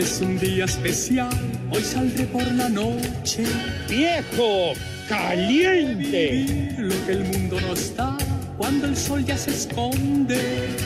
es 0.02 0.22
un 0.22 0.38
día 0.38 0.66
especial, 0.66 1.30
hoy 1.72 1.82
saldré 1.82 2.26
por 2.26 2.46
la 2.54 2.70
noche. 2.70 3.44
¡Viejo! 3.90 4.74
¡Caliente! 5.10 6.76
Lo 6.78 7.06
que 7.06 7.14
el 7.14 7.24
mundo 7.24 7.60
nos 7.62 7.96
da 7.96 8.16
cuando 8.58 8.88
el 8.88 8.96
sol 8.96 9.26
ya 9.26 9.38
se 9.38 9.52
esconde. 9.52 10.40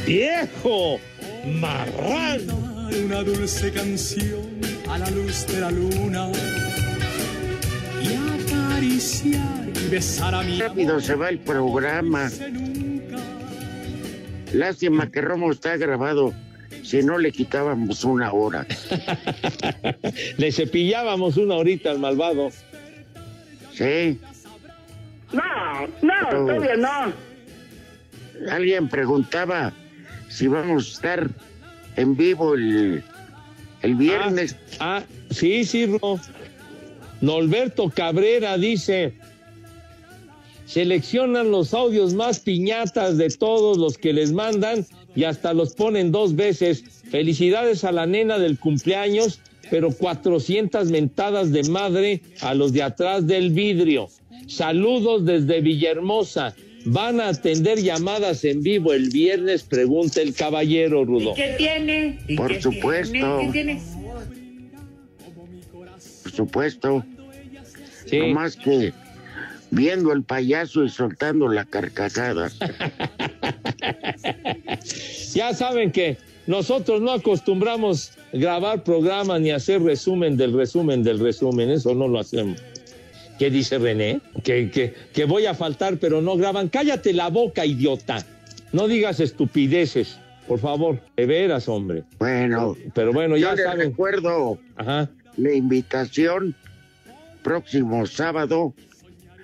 ¡Viejo! 0.06 1.00
¡Marrano! 1.46 2.90
Una 3.06 3.24
dulce 3.24 3.72
canción 3.72 4.62
a 4.90 4.98
la 4.98 5.10
luz 5.10 5.46
de 5.48 5.60
la 5.60 5.72
luna. 5.72 6.30
Y 8.02 8.16
acariciar 8.46 9.68
y 9.68 9.90
besar 9.90 10.36
a 10.36 10.42
mi 10.42 10.60
Rápido 10.60 11.02
se 11.02 11.16
va 11.16 11.30
el 11.30 11.40
programa. 11.40 12.30
Lástima 14.54 15.12
que 15.12 15.22
Romo 15.22 15.52
está 15.52 15.76
grabado. 15.78 16.34
Si 16.84 17.04
no 17.04 17.18
le 17.18 17.32
quitábamos 17.32 18.04
una 18.04 18.32
hora. 18.34 18.66
Le 20.38 20.52
cepillábamos 20.52 21.38
una 21.38 21.56
horita 21.56 21.92
al 21.92 22.00
malvado. 22.00 22.50
Sí. 23.74 24.20
No, 25.32 25.88
no, 26.02 26.14
Pero- 26.30 26.46
todavía 26.46 26.76
no. 26.76 27.14
Alguien 28.52 28.90
preguntaba 28.90 29.72
si 30.30 30.48
vamos 30.48 30.88
a 30.88 30.92
estar 30.94 31.30
en 31.96 32.16
vivo 32.18 32.56
el, 32.56 33.04
el 33.84 33.96
viernes. 33.96 34.56
Ah, 34.80 35.04
sí, 35.30 35.64
sí, 35.64 35.86
Ro. 35.86 36.20
Norberto 37.22 37.90
Cabrera 37.90 38.58
dice, 38.58 39.14
seleccionan 40.66 41.52
los 41.52 41.74
audios 41.74 42.14
más 42.16 42.40
piñatas 42.40 43.18
de 43.18 43.30
todos 43.30 43.78
los 43.78 43.98
que 43.98 44.12
les 44.14 44.32
mandan 44.32 44.86
y 45.16 45.24
hasta 45.24 45.54
los 45.54 45.74
ponen 45.74 46.12
dos 46.12 46.36
veces. 46.36 46.84
Felicidades 47.10 47.84
a 47.84 47.92
la 47.92 48.06
nena 48.06 48.40
del 48.40 48.58
cumpleaños, 48.58 49.40
pero 49.70 49.92
400 49.92 50.90
mentadas 50.92 51.52
de 51.52 51.64
madre 51.64 52.22
a 52.42 52.54
los 52.54 52.74
de 52.74 52.84
atrás 52.84 53.28
del 53.28 53.52
vidrio. 53.52 54.10
Saludos 54.48 55.26
desde 55.26 55.62
Villahermosa. 55.62 56.56
¿Van 56.86 57.22
a 57.22 57.28
atender 57.30 57.80
llamadas 57.80 58.44
en 58.44 58.64
vivo 58.64 58.92
el 58.94 59.10
viernes? 59.10 59.62
Pregunta 59.64 60.20
el 60.22 60.34
caballero 60.34 61.06
Rudo. 61.06 61.36
¿Qué 61.36 61.54
tiene? 61.58 62.20
¿Y 62.28 62.36
Por 62.36 62.48
qué 62.54 62.62
supuesto. 62.62 63.12
tiene? 63.12 63.46
¿Qué 63.46 63.52
tiene? 63.52 63.82
Por 66.24 66.32
supuesto. 66.32 67.06
No 68.12 68.28
más 68.34 68.56
que 68.56 68.94
viendo 69.70 70.12
el 70.12 70.24
payaso 70.24 70.84
y 70.84 70.90
soltando 70.90 71.48
la 71.48 71.66
carcajada. 71.66 72.52
Ya 75.34 75.54
saben 75.54 75.92
que 75.92 76.18
nosotros 76.48 77.02
no 77.02 77.12
acostumbramos 77.12 78.12
grabar 78.34 78.84
programas 78.84 79.42
ni 79.42 79.52
hacer 79.52 79.82
resumen 79.82 80.38
del 80.38 80.54
resumen 80.54 81.04
del 81.04 81.20
resumen, 81.20 81.70
eso 81.70 81.94
no 81.96 82.08
lo 82.08 82.20
hacemos. 82.20 82.62
¿Qué 83.40 83.50
dice 83.50 83.80
René? 83.80 84.22
Que, 84.44 84.70
que, 84.70 84.94
que 85.14 85.26
voy 85.26 85.46
a 85.48 85.54
faltar, 85.56 85.98
pero 85.98 86.22
no 86.22 86.38
graban. 86.38 86.70
Cállate 86.70 87.12
la 87.14 87.30
boca, 87.30 87.66
idiota. 87.66 88.26
No 88.72 88.88
digas 88.88 89.20
estupideces, 89.20 90.18
por 90.48 90.60
favor. 90.60 91.00
De 91.18 91.26
veras, 91.26 91.68
hombre. 91.68 92.04
Bueno. 92.20 92.76
Pero 92.94 93.12
bueno, 93.14 93.38
Yo 93.38 93.48
ya 93.48 93.56
les 93.56 93.66
saben. 93.66 93.90
recuerdo 93.90 94.60
la 95.38 95.54
invitación 95.54 96.56
próximo 97.42 98.06
sábado, 98.06 98.74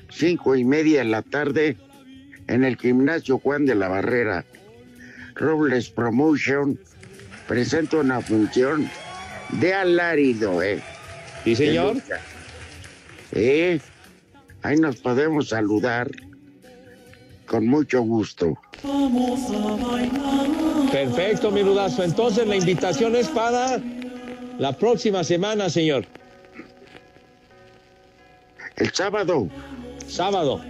cinco 0.09 0.55
y 0.55 0.63
media 0.63 0.99
de 0.99 1.05
la 1.05 1.23
tarde, 1.23 1.77
en 2.47 2.63
el 2.63 2.77
gimnasio 2.77 3.39
Juan 3.39 3.65
de 3.65 3.75
la 3.75 3.87
Barrera. 3.87 4.45
Robles 5.37 5.89
Promotion 5.89 6.79
presenta 7.47 7.97
una 7.97 8.21
función 8.21 8.89
de 9.53 9.73
alarido, 9.73 10.61
¿eh? 10.61 10.81
Sí, 11.43 11.55
señor. 11.55 11.97
¿Eh? 13.33 13.79
Ahí 14.63 14.77
nos 14.77 14.97
podemos 14.97 15.49
saludar 15.49 16.09
con 17.45 17.67
mucho 17.67 18.01
gusto. 18.01 18.57
Perfecto, 20.91 21.51
mi 21.51 21.61
rudazo. 21.61 22.03
Entonces 22.03 22.47
la 22.47 22.55
invitación 22.55 23.15
es 23.15 23.27
para 23.29 23.79
la 24.59 24.73
próxima 24.73 25.23
semana, 25.23 25.69
señor. 25.69 26.05
El 28.75 28.91
sábado. 28.93 29.47
Sábado. 30.07 30.61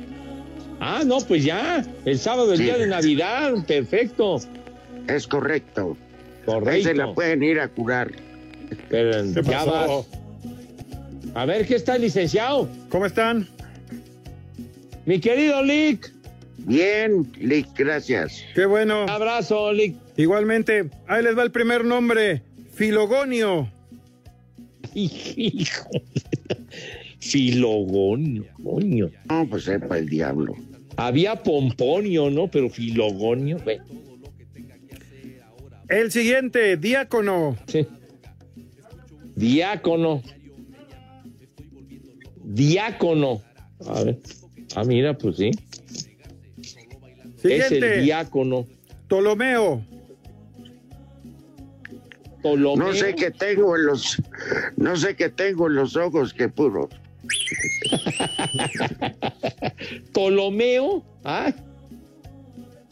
Ah, 0.80 1.02
no, 1.06 1.18
pues 1.22 1.44
ya. 1.44 1.84
El 2.06 2.20
sábado, 2.20 2.52
el 2.52 2.58
Sí. 2.60 2.64
día 2.66 2.78
de 2.78 2.88
Navidad. 2.88 3.54
Perfecto. 3.66 4.40
Es 5.08 5.28
correcto. 5.28 5.98
Correcto. 6.46 6.70
Ahí 6.70 6.84
se 6.84 6.94
la 6.94 7.14
pueden 7.14 7.44
ir 7.44 7.60
a 7.60 7.68
curar. 7.68 8.12
Pero 8.90 9.24
¿Qué 9.34 9.42
ya 9.44 9.66
pasó? 9.66 10.06
vas. 10.06 10.18
A 11.36 11.46
ver, 11.46 11.66
¿qué 11.68 11.76
está, 11.76 11.98
licenciado? 11.98 12.70
¿Cómo 12.90 13.06
están? 13.06 13.48
Mi 15.06 15.20
querido 15.20 15.62
Lick. 15.64 16.12
Bien, 16.60 17.32
Lick, 17.40 17.68
gracias. 17.78 18.44
Qué 18.56 18.66
bueno. 18.66 19.06
abrazo, 19.08 19.72
Lick. 19.72 19.96
Igualmente, 20.18 20.90
ahí 21.08 21.24
les 21.24 21.38
va 21.38 21.44
el 21.44 21.52
primer 21.52 21.86
nombre. 21.86 22.42
Filogonio. 22.74 23.72
Hijo. 24.94 25.90
Filogonio, 27.20 28.46
coño. 28.64 29.10
No, 29.30 29.48
pues 29.50 29.64
sepa 29.64 29.98
el 29.98 30.10
diablo. 30.10 30.56
Había 30.96 31.36
pomponio, 31.44 32.30
¿no? 32.30 32.48
Pero 32.48 32.70
filogonio. 32.70 33.58
ve. 33.66 33.80
El 35.90 36.12
siguiente, 36.12 36.78
diácono. 36.78 37.56
Sí. 37.68 37.88
Diácono. 39.36 40.22
Diácono. 42.44 43.42
A 43.88 44.04
ver. 44.04 44.20
Ah, 44.76 44.84
mira, 44.84 45.18
pues 45.18 45.38
sí. 45.38 45.52
Es 46.60 47.42
Siguiente. 47.42 47.96
el 48.00 48.04
diácono. 48.04 48.68
Ptolomeo. 49.08 49.86
Ptolomeo. 52.40 52.88
No 52.88 52.94
sé 52.94 53.16
qué 53.16 53.32
tengo 53.32 53.76
en 53.76 53.86
los, 53.86 54.22
no 54.76 54.96
sé 54.98 55.16
qué 55.16 55.30
tengo 55.30 55.68
en 55.68 55.76
los 55.76 55.96
ojos 55.96 56.34
que 56.34 56.50
puro. 56.50 56.90
Ptolomeo. 60.12 61.04
Ah. 61.24 61.54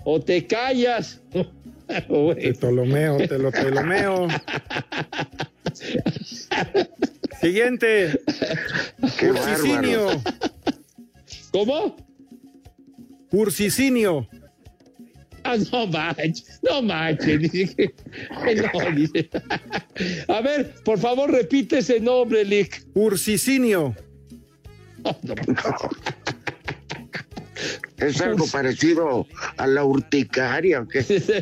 O 0.03 0.19
te 0.19 0.45
callas. 0.45 1.21
Te 1.87 2.53
Ptolomeo, 2.53 3.17
te 3.17 3.37
lo 3.37 3.51
Ptolomeo. 3.51 4.27
Siguiente. 7.41 8.19
Qué 9.19 9.31
Ursicinio. 9.31 10.21
¿Cómo? 11.51 11.95
Ursicinio. 13.31 14.27
Ah, 15.43 15.57
no 15.71 15.85
manches, 15.85 16.59
no 16.63 16.81
manches. 16.81 17.39
Dice 17.39 17.75
que, 17.75 17.93
no, 18.55 18.91
dice. 18.95 19.29
A 20.27 20.41
ver, 20.41 20.73
por 20.83 20.97
favor, 20.97 21.31
repite 21.31 21.77
ese 21.79 21.99
nombre, 21.99 22.43
Lick. 22.43 22.87
Ursicinio. 22.95 23.95
Es 27.97 28.19
algo 28.21 28.45
parecido 28.51 29.25
a 29.57 29.67
la 29.67 29.83
urticaria. 29.85 30.85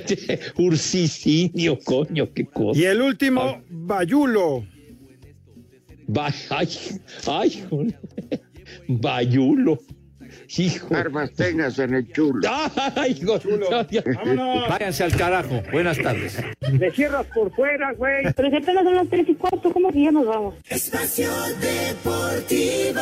Ursicinio, 0.58 1.80
coño, 1.80 2.32
qué 2.34 2.46
cosa. 2.46 2.80
Y 2.80 2.86
el 2.86 3.02
último, 3.02 3.64
Bayulo. 3.70 4.66
Va- 6.16 6.34
ay, 6.50 6.70
ay, 7.28 7.66
joder. 7.70 8.00
Bayulo. 8.88 9.80
Hijo. 10.58 10.88
Barbas 10.90 11.32
tengas 11.34 11.80
en 11.80 11.94
el 11.96 12.12
chulo. 12.12 12.42
Ay, 12.96 13.18
hijo. 13.20 13.40
Vámonos. 13.40 14.70
Váyanse 14.70 15.04
al 15.04 15.16
carajo. 15.16 15.62
Buenas 15.72 15.98
tardes. 15.98 16.38
Le 16.72 16.92
cierras 16.92 17.26
por 17.34 17.52
fuera, 17.56 17.94
güey. 17.94 18.26
Pero 18.36 18.50
si 18.50 18.56
apenas 18.58 18.84
son 18.84 18.96
las 18.96 19.10
tres 19.10 19.28
y 19.30 19.36
cuarto, 19.36 19.72
¿cómo 19.72 19.92
que 19.92 20.04
ya 20.04 20.12
nos 20.12 20.26
vamos? 20.26 20.56
Espacio 20.70 21.30
Deportivo. 21.60 23.02